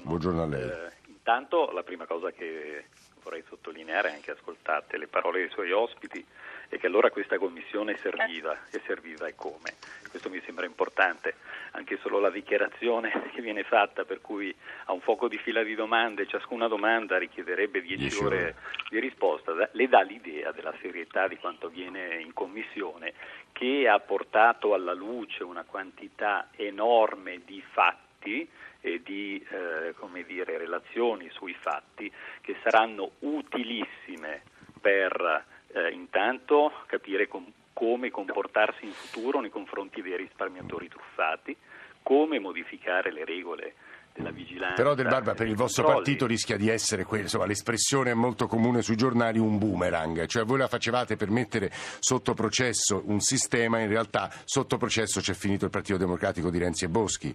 Buongiorno. 0.02 0.08
Buongiorno 0.08 0.42
a 0.42 0.46
lei. 0.46 0.68
Eh, 0.68 0.92
intanto 1.08 1.70
la 1.72 1.82
prima 1.82 2.06
cosa 2.06 2.30
che 2.30 2.84
vorrei 3.22 3.44
sottolineare, 3.48 4.12
anche 4.12 4.30
ascoltate 4.30 4.96
le 4.96 5.06
parole 5.06 5.40
dei 5.40 5.50
suoi 5.50 5.70
ospiti, 5.72 6.24
è 6.68 6.78
che 6.78 6.86
allora 6.86 7.10
questa 7.10 7.38
commissione 7.38 7.96
serviva 7.98 8.56
e 8.70 8.80
serviva 8.86 9.26
e 9.26 9.34
come. 9.34 9.74
Questo 10.08 10.30
mi 10.30 10.40
sembra 10.44 10.66
importante, 10.66 11.34
anche 11.72 11.98
solo 11.98 12.18
la 12.18 12.30
dichiarazione 12.30 13.10
che 13.32 13.40
viene 13.42 13.62
fatta 13.62 14.04
per 14.04 14.20
cui 14.20 14.54
a 14.86 14.92
un 14.92 15.00
fuoco 15.00 15.28
di 15.28 15.38
fila 15.38 15.62
di 15.62 15.74
domande, 15.74 16.26
ciascuna 16.26 16.66
domanda 16.66 17.18
richiederebbe 17.18 17.82
10 17.82 18.24
ore 18.24 18.54
di 18.88 18.98
risposta, 18.98 19.52
le 19.70 19.88
dà 19.88 20.00
l'idea 20.00 20.52
della 20.52 20.74
serietà 20.80 21.28
di 21.28 21.36
quanto 21.36 21.66
avviene 21.66 22.20
in 22.20 22.32
commissione 22.32 23.12
che 23.52 23.86
ha 23.88 23.98
portato 24.00 24.74
alla 24.74 24.94
luce 24.94 25.44
una 25.44 25.64
quantità 25.64 26.48
enorme 26.56 27.42
di 27.44 27.62
fatti 27.72 28.09
e 28.22 29.00
di 29.04 29.44
eh, 29.50 30.24
dire, 30.26 30.58
relazioni 30.58 31.28
sui 31.30 31.54
fatti 31.54 32.10
che 32.40 32.56
saranno 32.62 33.12
utilissime 33.20 34.42
per 34.80 35.44
eh, 35.72 35.90
intanto 35.90 36.72
capire 36.86 37.28
com- 37.28 37.52
come 37.72 38.10
comportarsi 38.10 38.84
in 38.84 38.92
futuro 38.92 39.40
nei 39.40 39.50
confronti 39.50 40.02
dei 40.02 40.16
risparmiatori 40.16 40.88
truffati, 40.88 41.56
come 42.02 42.38
modificare 42.38 43.12
le 43.12 43.24
regole 43.24 43.74
della 44.12 44.30
vigilanza. 44.30 44.74
Però 44.74 44.94
Del 44.94 45.06
Barba 45.06 45.34
per 45.34 45.46
il 45.46 45.54
vostro 45.54 45.84
controlli. 45.84 46.04
partito 46.04 46.26
rischia 46.26 46.56
di 46.56 46.68
essere, 46.68 47.06
insomma, 47.10 47.46
l'espressione 47.46 48.10
è 48.10 48.14
molto 48.14 48.46
comune 48.46 48.82
sui 48.82 48.96
giornali, 48.96 49.38
un 49.38 49.58
boomerang, 49.58 50.26
cioè 50.26 50.44
voi 50.44 50.58
la 50.58 50.68
facevate 50.68 51.16
per 51.16 51.30
mettere 51.30 51.70
sotto 52.00 52.34
processo 52.34 53.02
un 53.06 53.20
sistema, 53.20 53.78
in 53.78 53.88
realtà 53.88 54.30
sotto 54.44 54.76
processo 54.76 55.20
c'è 55.20 55.34
finito 55.34 55.64
il 55.64 55.70
Partito 55.70 55.96
Democratico 55.96 56.50
di 56.50 56.58
Renzi 56.58 56.84
e 56.84 56.88
Boschi. 56.88 57.34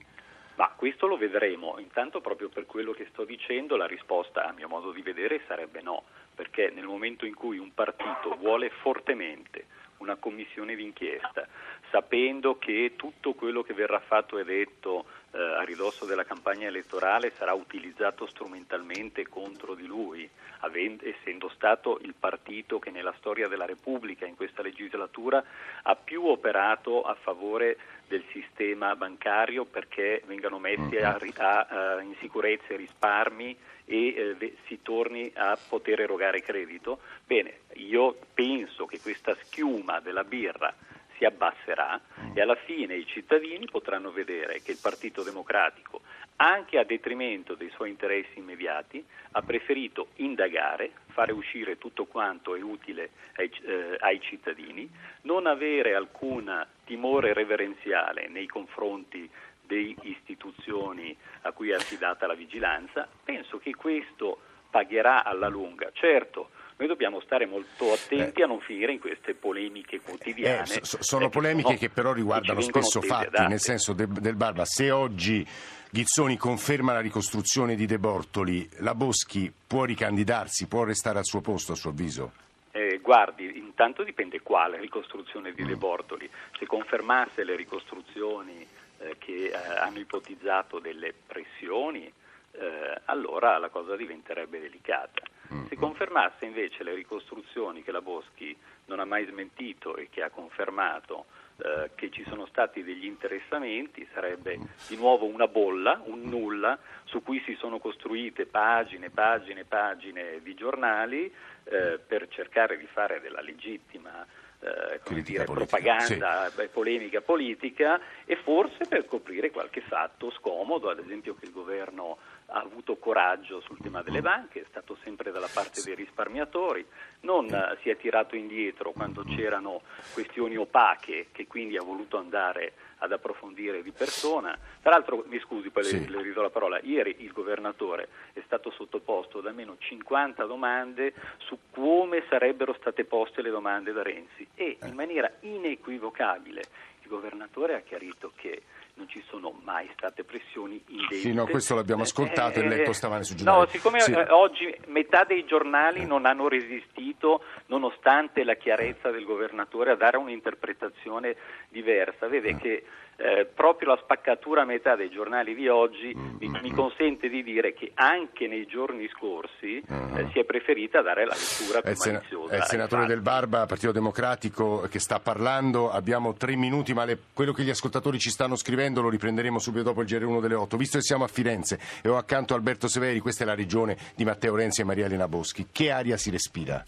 Ma 0.56 0.72
questo 0.76 1.06
lo 1.06 1.18
vedremo, 1.18 1.78
intanto 1.80 2.22
proprio 2.22 2.48
per 2.48 2.66
quello 2.66 2.94
che 2.94 3.08
sto 3.12 3.26
dicendo 3.26 3.76
la 3.76 3.88
risposta 3.88 4.46
a 4.46 4.54
mio 4.54 4.70
modo 4.70 4.92
di 4.92 5.02
vedere 5.02 5.42
sarebbe 5.48 5.82
no, 5.82 6.04
perché 6.34 6.72
nel 6.74 6.86
momento 6.86 7.26
in 7.26 7.34
cui 7.34 7.58
un 7.58 7.74
partito 7.74 8.36
vuole 8.38 8.70
fortemente 8.70 9.66
una 9.98 10.16
commissione 10.16 10.76
d'inchiesta, 10.76 11.48
sapendo 11.90 12.58
che 12.58 12.94
tutto 12.96 13.34
quello 13.34 13.64
che 13.64 13.74
verrà 13.74 14.00
fatto 14.00 14.38
e 14.38 14.44
detto 14.44 15.06
eh, 15.32 15.40
a 15.40 15.64
ridosso 15.64 16.06
della 16.06 16.24
campagna 16.24 16.68
elettorale 16.68 17.32
sarà 17.38 17.54
utilizzato 17.54 18.26
strumentalmente 18.26 19.28
contro 19.28 19.74
di 19.74 19.86
lui, 19.86 20.30
avendo, 20.60 21.06
essendo 21.06 21.50
stato 21.50 22.00
il 22.02 22.14
partito 22.18 22.80
che 22.80 22.92
nella 22.92 23.14
storia 23.18 23.48
della 23.48 23.66
Repubblica 23.66 24.26
in 24.26 24.36
questa 24.36 24.62
legislatura 24.62 25.44
ha 25.84 25.96
più 25.96 26.26
operato 26.26 27.04
a 27.04 27.16
favore 27.16 27.78
del 28.08 28.24
sistema 28.32 28.96
bancario 28.96 29.66
perché 29.66 30.22
vengano 30.26 30.60
messi 30.60 30.98
a, 30.98 31.18
a, 31.38 31.60
a, 31.60 32.02
in 32.02 32.16
sicurezza 32.20 32.74
i 32.74 32.78
risparmi 32.78 33.58
e 33.86 34.36
eh, 34.40 34.56
si 34.68 34.82
torni 34.82 35.32
a 35.36 35.58
poter 35.70 36.02
erogare 36.02 36.42
credito. 36.42 37.00
Bene, 37.26 37.60
io 37.76 38.18
penso 38.34 38.86
che 38.86 39.00
questa 39.00 39.36
schiuma 39.44 40.00
della 40.00 40.24
birra 40.24 40.74
si 41.18 41.26
abbasserà 41.26 42.00
e 42.34 42.42
alla 42.42 42.56
fine 42.56 42.96
i 42.96 43.06
cittadini 43.06 43.68
potranno 43.68 44.12
vedere 44.12 44.62
che 44.62 44.72
il 44.72 44.80
Partito 44.82 45.24
Democratico, 45.24 46.02
anche 46.38 46.78
a 46.78 46.84
detrimento 46.84 47.56
dei 47.56 47.70
suoi 47.70 47.90
interessi 47.90 48.40
immediati, 48.40 49.04
ha 49.32 49.42
preferito 49.42 50.08
indagare, 50.16 50.92
fare 51.12 51.32
uscire 51.32 51.78
tutto 51.78 52.06
quanto 52.06 52.56
è 52.56 52.62
utile 52.62 53.12
ai, 53.38 53.50
eh, 53.64 53.96
ai 54.00 54.20
cittadini, 54.20 54.90
non 55.22 55.48
avere 55.48 55.96
alcun 55.96 56.66
timore 56.86 57.34
reverenziale 57.34 58.27
nei 58.30 58.48
confronti 58.48 59.30
delle 59.62 59.96
istituzioni 60.01 61.15
a 61.42 61.51
cui 61.51 61.72
è 61.72 61.75
affidata 61.75 62.27
la 62.27 62.36
vigilanza, 62.36 63.08
penso 63.24 63.58
che 63.58 63.75
questo 63.75 64.39
pagherà 64.70 65.24
alla 65.24 65.48
lunga. 65.48 65.89
Certo, 65.94 66.50
noi 66.77 66.88
dobbiamo 66.88 67.22
stare 67.22 67.46
molto 67.46 67.94
attenti 67.94 68.42
eh. 68.42 68.44
a 68.44 68.48
non 68.48 68.60
finire 68.60 68.92
in 68.92 69.00
queste 69.00 69.34
polemiche 69.34 70.01
quotidiane. 70.01 70.63
Eh, 70.63 70.84
so, 70.84 70.98
sono 71.01 71.30
polemiche 71.30 71.68
sono, 71.68 71.77
che 71.80 71.89
però 71.89 72.12
riguardano 72.12 72.60
che 72.60 72.65
spesso 72.65 73.01
fatti, 73.01 73.48
nel 73.48 73.60
senso 73.60 73.94
de, 73.94 74.08
del 74.08 74.36
Barba, 74.36 74.65
se 74.65 74.92
oggi 74.92 75.46
Ghizzoni 75.89 76.36
conferma 76.36 76.92
la 76.92 77.00
ricostruzione 77.00 77.75
di 77.75 77.86
De 77.86 77.98
Bortoli, 77.98 78.68
la 78.80 78.94
Boschi 78.94 79.51
può 79.65 79.86
ricandidarsi, 79.86 80.68
può 80.68 80.84
restare 80.84 81.20
al 81.20 81.25
suo 81.25 81.39
posto 81.39 81.72
a 81.72 81.75
suo 81.75 81.92
avviso? 81.92 82.34
Eh, 82.75 83.00
guardi, 83.01 83.58
intanto 83.58 84.03
dipende 84.03 84.41
quale 84.41 84.77
ricostruzione 84.82 85.53
di 85.53 85.63
De 85.63 85.77
Bortoli. 85.77 86.29
Se 86.60 86.65
confermasse 86.65 87.46
le 87.46 87.55
ricostruzioni 87.55 88.67
eh, 88.98 89.15
che 89.17 89.46
eh, 89.46 89.55
hanno 89.55 90.00
ipotizzato 90.00 90.79
delle 90.79 91.14
pressioni, 91.14 92.11
eh, 92.51 93.01
allora 93.05 93.57
la 93.59 93.70
cosa 93.70 93.96
diventerebbe 93.96 94.59
delicata. 94.59 95.24
Se 95.70 95.75
confermasse 95.77 96.44
invece 96.44 96.83
le 96.83 96.94
ricostruzioni 96.94 97.81
che 97.81 97.92
la 97.94 98.01
Boschi 98.01 98.53
non 98.88 99.00
ha 99.00 99.05
mai 99.05 99.25
smentito 99.25 99.96
e 99.96 100.09
che 100.09 100.22
ha 100.22 100.29
confermato 100.29 101.25
eh, 101.57 101.92
che 101.96 102.11
ci 102.11 102.25
sono 102.27 102.46
stati 102.46 102.83
degli 102.83 103.05
interessamenti, 103.05 104.05
sarebbe 104.14 104.59
di 104.88 104.98
nuovo 104.98 105.25
una 105.25 105.48
bolla, 105.48 106.01
un 106.05 106.24
nulla, 106.24 106.77
su 107.05 107.24
cui 107.24 107.42
si 107.46 107.55
sono 107.55 107.79
costruite 107.79 108.46
pagine, 108.46 109.09
pagine, 109.11 109.64
pagine 109.64 110.42
di 110.42 110.53
giornali 110.55 111.31
eh, 111.66 112.00
per 112.06 112.28
cercare 112.30 112.78
di 112.78 112.88
fare 112.88 113.20
della 113.20 113.42
legittima 113.42 114.25
eh, 114.60 115.22
dire, 115.22 115.44
propaganda, 115.44 116.50
sì. 116.50 116.68
polemica 116.72 117.22
politica 117.22 118.00
e 118.25 118.36
forse 118.38 118.86
per 118.88 119.06
coprire 119.06 119.51
qualche 119.51 119.82
fatto 119.82 120.32
scomodo, 120.32 120.90
ad 120.90 121.00
esempio 121.00 121.36
che 121.36 121.46
il 121.46 121.51
governo 121.51 122.18
ha 122.48 122.60
avuto 122.60 122.98
coraggio 122.98 123.60
sul 123.62 123.78
tema 123.82 124.01
delle 124.01 124.22
banche, 124.22 124.62
è 124.62 124.66
stato 124.70 124.98
sempre 125.04 125.32
dalla 125.32 125.50
parte 125.51 125.82
dei 125.84 125.96
risparmiatori, 125.96 126.86
non 127.22 127.46
uh, 127.46 127.75
si 127.82 127.90
è 127.90 127.98
tirato 127.98 128.36
indietro 128.36 128.92
quando 128.92 129.24
c'erano 129.24 129.82
questioni 130.14 130.56
opache 130.56 131.28
che 131.32 131.48
quindi 131.48 131.78
ha 131.78 131.84
voluto 131.84 132.18
andare 132.18 132.74
ad 133.05 133.11
approfondire 133.13 133.81
di 133.81 133.91
persona. 133.91 134.57
Tra 134.81 134.91
l'altro, 134.91 135.24
mi 135.27 135.39
scusi, 135.39 135.70
poi 135.70 135.83
sì. 135.83 136.00
le, 136.07 136.18
le 136.18 136.22
ridò 136.22 136.41
la 136.41 136.50
parola, 136.50 136.79
ieri 136.81 137.15
il 137.20 137.31
governatore 137.31 138.09
è 138.33 138.41
stato 138.46 138.72
sottoposto 138.72 139.39
ad 139.39 139.48
almeno 139.48 139.75
50 139.77 140.44
domande 140.46 141.13
su 141.37 141.57
come 141.72 142.24
sarebbero 142.29 142.75
state 142.79 143.05
poste 143.05 143.41
le 143.41 143.50
domande 143.50 143.91
da 143.91 144.03
Renzi 144.03 144.48
e 144.53 144.77
in 144.83 144.94
maniera 144.94 145.31
inequivocabile 145.41 146.61
il 147.01 147.07
governatore 147.07 147.75
ha 147.75 147.81
chiarito 147.81 148.31
che 148.35 148.63
non 148.96 149.08
ci 149.08 149.24
sono 149.29 149.53
mai 149.64 149.90
state 149.94 150.24
pressioni 150.24 150.81
indebite. 150.88 151.16
Sì, 151.16 151.34
no, 151.34 151.46
questo 151.46 151.75
l'abbiamo 151.75 152.03
ascoltato 152.03 152.60
eh, 152.60 152.64
e 152.64 152.68
letto 152.68 152.94
stamane 152.94 153.24
su 153.24 153.36
giornali. 153.36 153.60
No, 153.60 153.68
siccome 153.68 154.00
sì. 154.00 154.12
eh, 154.12 154.29
oggi 154.29 154.74
metà 154.88 155.24
dei 155.24 155.46
giornali 155.46 156.01
eh. 156.01 156.05
non 156.05 156.25
hanno 156.25 156.48
resistito, 156.48 157.44
nonostante 157.68 158.44
la 158.44 158.55
chiarezza 158.55 159.12
del 159.12 159.25
governatore, 159.25 159.92
a 159.92 159.96
dare 159.96 160.18
un'interpretazione 160.18 161.36
diversa. 161.70 162.27
Vede 162.27 162.50
eh. 162.50 162.55
che 162.55 162.84
eh, 163.18 163.46
proprio 163.46 163.90
la 163.90 164.00
spaccatura 164.01 164.64
a 164.64 164.66
metà 164.66 164.96
dei 164.98 165.10
giornali 165.10 165.55
di 165.55 165.70
oggi 165.70 166.14
mm-hmm. 166.14 166.36
mi, 166.38 166.60
mi, 166.62 166.72
consente 166.72 167.29
di 167.29 167.44
dire 167.44 167.74
che 167.74 167.92
anche 167.94 168.46
nei 168.48 168.66
giorni 168.66 169.08
scorsi 169.08 169.81
mm-hmm. 169.90 170.18
eh, 170.18 170.29
si 170.34 170.40
è 170.40 170.44
preferita 170.44 171.01
dare 171.01 171.25
la 171.25 171.34
lettura 171.34 171.81
più 171.81 171.96
sen- 171.96 172.16
maliziosa. 172.16 172.53
È 172.53 172.58
il 172.58 172.64
senatore 172.64 173.05
Del 173.05 173.22
Barba, 173.22 173.66
Partito 173.66 173.94
Democratico, 173.94 174.88
che 174.90 175.00
sta 175.00 175.20
parlando. 175.20 175.92
Abbiamo 175.92 176.34
tre 176.34 176.58
minuti, 176.58 176.94
ma 176.94 177.05
le, 177.05 177.18
quello 177.34 177.53
che 177.53 177.64
gli 177.64 177.70
ascoltatori 177.70 178.20
ci 178.20 178.29
stanno 178.29 178.58
scrivendo 178.58 178.85
lo 178.94 179.10
riprenderemo 179.10 179.60
subito 179.60 179.84
dopo 179.84 180.02
il 180.02 180.08
GR1 180.08 180.42
delle 180.42 180.56
8. 180.56 180.78
Visto 180.78 180.98
che 180.98 181.04
siamo 181.04 181.24
a 181.24 181.28
Firenze 181.28 181.80
e 182.02 182.10
ho 182.10 182.18
accanto 182.18 182.54
Alberto 182.54 182.88
Severi, 182.88 183.20
questa 183.20 183.44
è 183.44 183.48
la 183.48 183.56
regione 183.56 183.98
di 184.16 184.24
Matteo 184.24 184.56
Renzi 184.56 184.82
e 184.82 184.84
Maria 184.84 185.06
Elena 185.06 185.28
Boschi. 185.28 185.68
Che 185.72 185.92
aria 185.92 186.18
si 186.18 186.30
respira? 186.30 186.84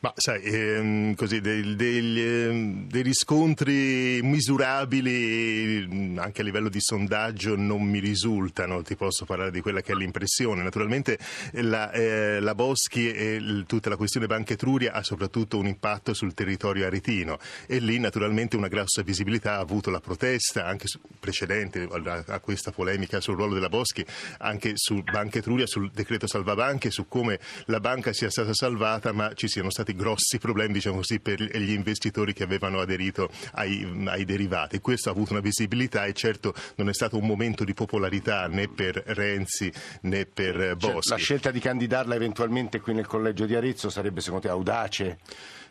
Ma 0.00 0.12
sai, 0.16 0.42
ehm, 0.42 1.14
così, 1.14 1.40
dei, 1.40 1.76
dei, 1.76 2.20
ehm, 2.20 2.88
dei 2.88 3.02
riscontri 3.02 4.20
misurabili 4.22 6.16
anche 6.18 6.40
a 6.40 6.44
livello 6.44 6.68
di 6.68 6.80
sondaggio 6.80 7.56
non 7.56 7.82
mi 7.82 7.98
risultano, 7.98 8.82
ti 8.82 8.96
posso 8.96 9.24
parlare 9.24 9.50
di 9.50 9.60
quella 9.60 9.80
che 9.80 9.92
è 9.92 9.94
l'impressione. 9.94 10.62
Naturalmente 10.62 11.18
la, 11.52 11.90
eh, 11.90 12.40
la 12.40 12.54
Boschi 12.54 13.12
e 13.12 13.64
tutta 13.66 13.88
la 13.88 13.96
questione 13.96 14.26
Banca 14.26 14.54
Etruria 14.54 14.92
ha 14.92 15.02
soprattutto 15.02 15.58
un 15.58 15.66
impatto 15.66 16.14
sul 16.14 16.34
territorio 16.34 16.86
aretino 16.86 17.38
e 17.66 17.78
lì 17.78 17.98
naturalmente 17.98 18.56
una 18.56 18.68
grossa 18.68 19.02
visibilità 19.02 19.54
ha 19.54 19.60
avuto 19.60 19.90
la 19.90 20.00
protesta 20.00 20.66
anche 20.66 20.86
precedente 21.18 21.41
precedente 21.46 21.88
a, 22.26 22.40
questa 22.40 22.70
polemica 22.70 23.20
sul 23.20 23.36
ruolo 23.36 23.54
della 23.54 23.68
Boschi, 23.68 24.04
anche 24.38 24.72
su 24.74 25.02
Banca 25.02 25.38
Etruria, 25.38 25.66
sul 25.66 25.90
decreto 25.90 26.26
salvabanche, 26.26 26.90
su 26.90 27.08
come 27.08 27.38
la 27.66 27.80
banca 27.80 28.12
sia 28.12 28.30
stata 28.30 28.54
salvata, 28.54 29.12
ma 29.12 29.32
ci 29.34 29.48
siano 29.48 29.70
stati 29.70 29.94
grossi 29.94 30.38
problemi, 30.38 30.74
diciamo 30.74 30.96
così, 30.96 31.20
per 31.20 31.40
gli 31.40 31.72
investitori 31.72 32.32
che 32.32 32.42
avevano 32.42 32.80
aderito 32.80 33.30
ai, 33.52 34.04
ai 34.06 34.24
derivati. 34.24 34.80
Questo 34.80 35.08
ha 35.08 35.12
avuto 35.12 35.32
una 35.32 35.42
visibilità 35.42 36.04
e 36.04 36.12
certo 36.12 36.54
non 36.76 36.88
è 36.88 36.94
stato 36.94 37.16
un 37.16 37.26
momento 37.26 37.64
di 37.64 37.74
popolarità 37.74 38.46
né 38.46 38.68
per 38.68 39.02
Renzi 39.06 39.72
né 40.02 40.26
per 40.26 40.76
Boschi. 40.76 41.08
Cioè, 41.08 41.16
la 41.16 41.22
scelta 41.22 41.50
di 41.50 41.60
candidarla 41.60 42.14
eventualmente 42.14 42.80
qui 42.80 42.94
nel 42.94 43.06
collegio 43.06 43.46
di 43.46 43.54
Arezzo 43.54 43.90
sarebbe 43.90 44.20
secondo 44.20 44.46
te 44.46 44.52
audace? 44.52 45.18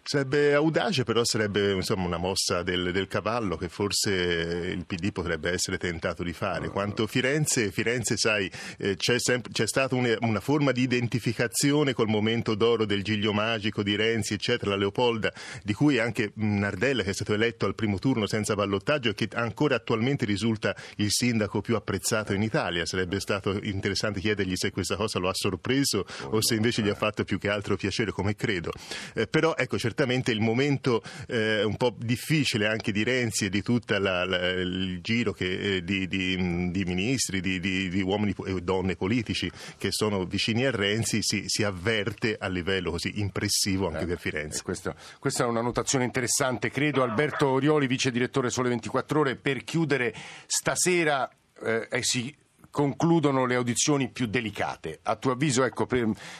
Sarebbe 0.04 0.56
audace, 0.56 1.04
però 1.04 1.24
sarebbe 1.24 1.74
insomma, 1.74 2.08
una 2.08 2.18
mossa 2.18 2.64
del, 2.64 2.92
del, 2.92 3.08
cavallo 3.08 3.56
che 3.56 3.70
forse 3.70 4.12
il 4.12 4.84
PD 4.86 5.12
potrebbe 5.12 5.52
essere 5.52 5.78
tentato 5.78 6.24
di 6.24 6.34
fare. 6.34 6.70
Quanto 6.70 7.06
Firenze, 7.06 7.72
Firenze 7.72 8.18
sai, 8.18 8.50
eh, 8.78 8.96
c'è, 8.96 9.20
sempre, 9.20 9.52
c'è, 9.52 9.68
stata 9.68 9.94
una, 9.94 10.18
una, 10.22 10.40
forma 10.40 10.72
di 10.72 10.82
identificazione 10.82 11.94
col 11.94 12.08
momento 12.08 12.56
d'oro 12.56 12.86
del 12.86 13.04
Giglio 13.04 13.32
Magico, 13.32 13.84
di 13.84 13.96
Renzi, 13.96 14.34
eccetera, 14.34 14.72
la 14.72 14.78
Leopolda, 14.78 15.32
di 15.64 15.74
cui 15.74 16.00
anche 16.00 16.32
Nardella, 16.34 17.04
che 17.04 17.12
è 17.12 17.14
stato 17.14 17.34
eletto 17.34 17.68
al 17.68 17.76
primo 17.76 18.00
turno 18.00 18.26
senza 18.26 18.56
ballottaggio 18.56 19.10
e 19.10 19.14
che 19.14 19.30
ancora 19.34 19.76
attualmente 19.76 20.26
risulta 20.26 20.76
il 20.98 21.12
sindaco 21.12 21.62
più 21.62 21.76
apprezzato 21.76 22.34
in 22.34 22.42
Italia. 22.42 22.88
Sarebbe 22.88 23.20
stato 23.20 23.52
interessante 23.62 24.20
chiedergli 24.20 24.56
se 24.56 24.72
questa 24.72 24.96
cosa 24.96 25.20
lo 25.20 25.30
ha 25.30 25.34
sorpreso 25.36 26.06
o 26.24 26.42
se 26.42 26.56
invece 26.56 26.82
gli 26.82 26.90
ha 26.90 26.96
fatto 26.96 27.24
più 27.24 27.38
che 27.38 27.50
altro 27.50 27.78
piacere, 27.78 28.12
come 28.12 28.36
credo. 28.36 28.72
Eh, 29.14 29.28
però 29.28 29.54
ecco, 29.56 29.78
certamente 29.92 30.32
il 30.32 30.40
momento 30.40 31.04
eh, 31.28 31.64
un 31.64 31.76
po' 31.76 31.94
difficile 31.98 32.66
anche 32.66 32.94
di 32.94 33.04
Renzi 33.04 33.46
e 33.46 33.50
di 33.50 33.62
tutto 33.62 33.94
il 33.94 35.00
giro 35.02 35.34
che, 35.34 35.76
eh, 35.76 35.84
di, 35.84 36.08
di, 36.08 36.72
di, 36.72 36.86
ministri, 36.86 37.42
di, 37.42 37.60
di, 37.60 38.02
uomini 38.02 38.34
e 38.46 38.62
donne 38.62 38.96
politici 38.96 39.52
che 39.78 39.90
sono 39.92 40.24
vicini 40.24 40.66
a 40.66 40.72
Renzi 40.72 41.22
si, 41.22 41.44
si 41.48 41.64
avverte 41.64 42.38
a 42.40 42.48
livello 42.48 42.92
così 42.92 43.20
impressivo 43.20 43.88
anche 43.88 44.04
eh, 44.04 44.08
per 44.08 44.20
Firenze. 44.20 44.64
Questo, 44.64 44.96
questa 45.20 45.44
è 45.44 45.48
una 45.48 45.62
notazione 45.62 46.06
interessante, 46.06 46.70
credo. 46.70 47.04
Alberto 47.04 47.50
Orioli, 47.50 47.88
vice 47.88 48.12
direttore 48.12 48.50
Sole 48.50 48.70
24 48.70 49.20
Ore, 49.20 49.36
per 49.36 49.66
chiudere 49.66 50.14
stasera 50.46 51.30
eh, 51.64 51.88
eh, 51.92 52.04
si 52.04 52.34
concludono 52.70 53.46
le 53.46 53.56
audizioni 53.56 54.10
più 54.10 54.28
delicate. 54.28 55.00
A 55.04 55.18
tuo 55.18 55.32
avviso, 55.32 55.66
ecco, 55.66 55.86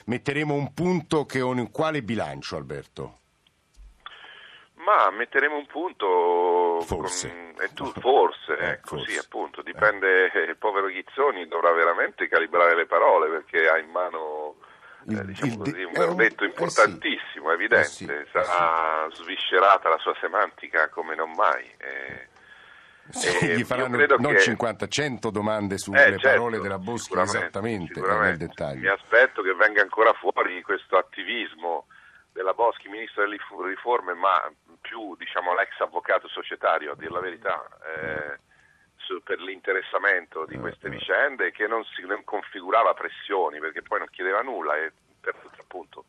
metteremo 0.06 0.54
un 0.54 0.74
punto 0.74 1.26
che 1.26 1.42
con 1.42 1.70
quale 1.70 2.02
bilancio, 2.02 2.56
Alberto? 2.56 3.21
Ma 4.84 5.12
metteremo 5.12 5.56
un 5.56 5.66
punto. 5.68 6.82
Forse. 6.82 7.54
Con, 7.56 7.74
tu, 7.74 7.92
forse, 8.00 8.58
eh, 8.60 8.70
ecco, 8.72 8.98
forse. 8.98 9.12
sì, 9.12 9.18
appunto. 9.18 9.62
Dipende. 9.62 10.32
Eh. 10.32 10.40
Il 10.42 10.58
povero 10.58 10.88
Ghizzoni 10.88 11.48
dovrà 11.48 11.72
veramente 11.72 12.28
calibrare 12.28 12.76
le 12.76 12.86
parole 12.86 13.30
perché 13.30 13.68
ha 13.68 13.78
in 13.78 13.90
mano. 13.90 14.56
Eh, 15.10 15.26
diciamo 15.26 15.58
così, 15.58 15.82
un 15.82 15.94
verdetto 15.94 16.44
importantissimo, 16.44 17.52
eh 17.52 17.56
sì, 17.56 17.60
evidente, 17.64 17.88
sì, 17.88 18.06
sarà 18.32 19.08
sviscerata 19.10 19.90
la 19.90 19.98
sua 19.98 20.16
semantica 20.22 20.90
come 20.90 21.16
non 21.16 21.32
mai. 21.32 21.66
Eh, 21.78 22.28
sì, 23.10 23.48
gli 23.48 23.64
faranno 23.64 23.98
non 24.20 24.34
che... 24.34 24.42
50, 24.42 24.88
100 24.88 25.32
domande 25.32 25.78
sulle 25.78 26.06
eh, 26.06 26.10
certo, 26.12 26.28
parole 26.28 26.60
della 26.60 26.78
Boschi 26.78 27.18
esattamente 27.18 28.00
nel 28.00 28.38
dettaglio. 28.38 28.82
Mi 28.82 28.88
aspetto 28.88 29.42
che 29.42 29.54
venga 29.56 29.82
ancora 29.82 30.14
fuori 30.14 30.62
questo 30.62 30.98
attivismo 30.98 31.88
della 32.32 32.54
Boschi, 32.54 32.88
ministro 32.88 33.24
delle 33.24 33.38
riforme, 33.68 34.14
ma 34.14 34.50
più 34.92 35.16
diciamo, 35.16 35.56
l'ex 35.56 35.80
avvocato 35.80 36.28
societario, 36.28 36.92
a 36.92 36.96
dire 36.96 37.12
la 37.12 37.22
verità, 37.22 37.66
eh, 37.96 38.40
su, 38.98 39.24
per 39.24 39.40
l'interessamento 39.40 40.46
di 40.46 40.58
queste 40.58 40.88
eh, 40.88 40.90
eh. 40.90 40.98
vicende, 40.98 41.52
che 41.52 41.66
non, 41.66 41.86
si, 41.96 42.02
non 42.02 42.26
configurava 42.26 42.94
pressioni, 42.94 43.60
perché 43.60 43.82
poi 43.82 44.00
non 44.00 44.10
chiedeva 44.12 44.42
nulla 44.42 44.76
e 44.76 44.92
per 45.22 45.34
appunto 45.58 46.04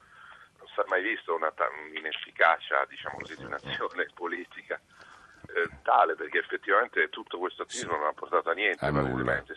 non 0.59 0.66
si 0.66 0.81
è 0.81 0.85
mai 0.88 1.03
visto 1.03 1.33
una, 1.33 1.53
un'inefficacia 1.87 2.85
diciamo 2.88 3.18
così, 3.18 3.37
di 3.37 3.45
un'azione 3.45 4.09
politica 4.14 4.81
eh, 5.55 5.68
tale, 5.83 6.16
perché 6.16 6.38
effettivamente 6.38 7.09
tutto 7.09 7.38
questo 7.38 7.62
attivismo 7.62 7.97
non 7.97 8.07
ha 8.07 8.12
portato 8.12 8.51
a 8.51 8.55
niente, 8.55 8.85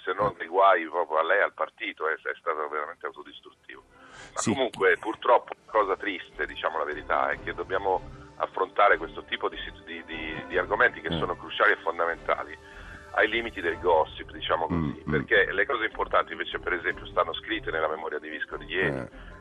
se 0.04 0.14
non 0.14 0.36
dei 0.38 0.48
guai 0.48 0.86
proprio 0.86 1.18
a 1.18 1.24
lei, 1.24 1.42
al 1.42 1.54
partito, 1.54 2.08
è, 2.08 2.14
è 2.14 2.36
stato 2.38 2.68
veramente 2.70 3.08
autodistruttivo. 3.08 3.84
Ma 4.34 4.40
sì. 4.40 4.54
comunque 4.54 4.98
purtroppo 4.98 5.56
la 5.66 5.72
cosa 5.72 5.98
triste, 5.98 6.46
diciamo 6.46 6.78
la 6.78 6.84
verità, 6.84 7.32
è 7.32 7.40
che 7.42 7.54
dobbiamo 7.54 8.25
affrontare 8.38 8.98
questo 8.98 9.24
tipo 9.24 9.50
di, 9.50 9.58
di, 9.86 10.04
di, 10.06 10.44
di 10.48 10.58
argomenti 10.58 11.02
che 11.02 11.14
mm. 11.14 11.20
sono 11.20 11.36
cruciali 11.36 11.72
e 11.72 11.78
fondamentali 11.78 12.58
ai 13.18 13.30
limiti 13.30 13.62
del 13.62 13.80
gossip, 13.80 14.32
diciamo 14.32 14.68
così, 14.68 14.78
mm, 14.78 15.08
mm. 15.08 15.12
perché 15.12 15.52
le 15.52 15.66
cose 15.66 15.86
importanti 15.86 16.34
invece 16.34 16.60
per 16.60 16.74
esempio 16.74 17.06
stanno 17.06 17.34
scritte 17.34 17.72
nella 17.72 17.88
memoria 17.88 18.20
di 18.20 18.30
Visco 18.30 18.58
di 18.58 18.66
ieri. 18.66 18.98
Eh 18.98 19.34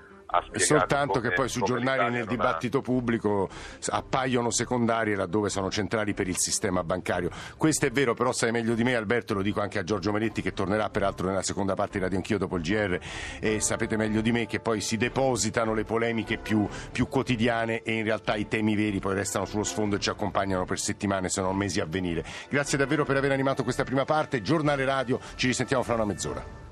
soltanto 0.56 1.20
che 1.20 1.32
poi 1.32 1.48
sui 1.48 1.62
giornali 1.62 2.10
nel 2.10 2.26
dibattito 2.26 2.80
pubblico 2.80 3.48
appaiono 3.88 4.50
secondarie 4.50 5.14
laddove 5.14 5.48
sono 5.48 5.70
centrali 5.70 6.14
per 6.14 6.28
il 6.28 6.36
sistema 6.36 6.82
bancario. 6.82 7.30
Questo 7.56 7.86
è 7.86 7.90
vero, 7.90 8.14
però 8.14 8.32
sai 8.32 8.50
meglio 8.50 8.74
di 8.74 8.82
me 8.84 8.94
Alberto, 8.94 9.34
lo 9.34 9.42
dico 9.42 9.60
anche 9.60 9.78
a 9.78 9.84
Giorgio 9.84 10.12
Meretti 10.12 10.42
che 10.42 10.52
tornerà 10.52 10.88
peraltro 10.90 11.26
nella 11.26 11.42
seconda 11.42 11.74
parte 11.74 11.98
di 11.98 12.04
Radio 12.04 12.16
Anch'io 12.16 12.38
dopo 12.38 12.56
il 12.56 12.62
GR 12.62 12.98
e 13.40 13.60
sapete 13.60 13.96
meglio 13.96 14.20
di 14.20 14.32
me 14.32 14.46
che 14.46 14.60
poi 14.60 14.80
si 14.80 14.96
depositano 14.96 15.74
le 15.74 15.84
polemiche 15.84 16.38
più, 16.38 16.66
più 16.90 17.08
quotidiane 17.08 17.82
e 17.82 17.92
in 17.92 18.04
realtà 18.04 18.34
i 18.34 18.48
temi 18.48 18.74
veri 18.74 19.00
poi 19.00 19.14
restano 19.14 19.44
sullo 19.44 19.64
sfondo 19.64 19.96
e 19.96 20.00
ci 20.00 20.10
accompagnano 20.10 20.64
per 20.64 20.78
settimane 20.78 21.28
se 21.28 21.40
non 21.40 21.56
mesi 21.56 21.80
a 21.80 21.86
venire. 21.86 22.24
Grazie 22.48 22.78
davvero 22.78 23.04
per 23.04 23.16
aver 23.16 23.32
animato 23.32 23.62
questa 23.62 23.84
prima 23.84 24.04
parte, 24.04 24.42
giornale 24.42 24.84
radio, 24.84 25.18
ci 25.34 25.46
risentiamo 25.46 25.82
fra 25.82 25.94
una 25.94 26.04
mezz'ora. 26.04 26.63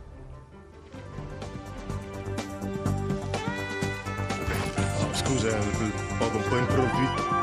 Scusa, 5.32 5.56
un 5.56 6.18
po', 6.18 6.30
un 6.36 6.42
po' 6.48 6.56
improvviso. 6.56 7.40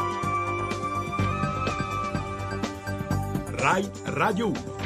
Rai 3.55 3.89
Radio 4.05 4.47
1 4.47 4.78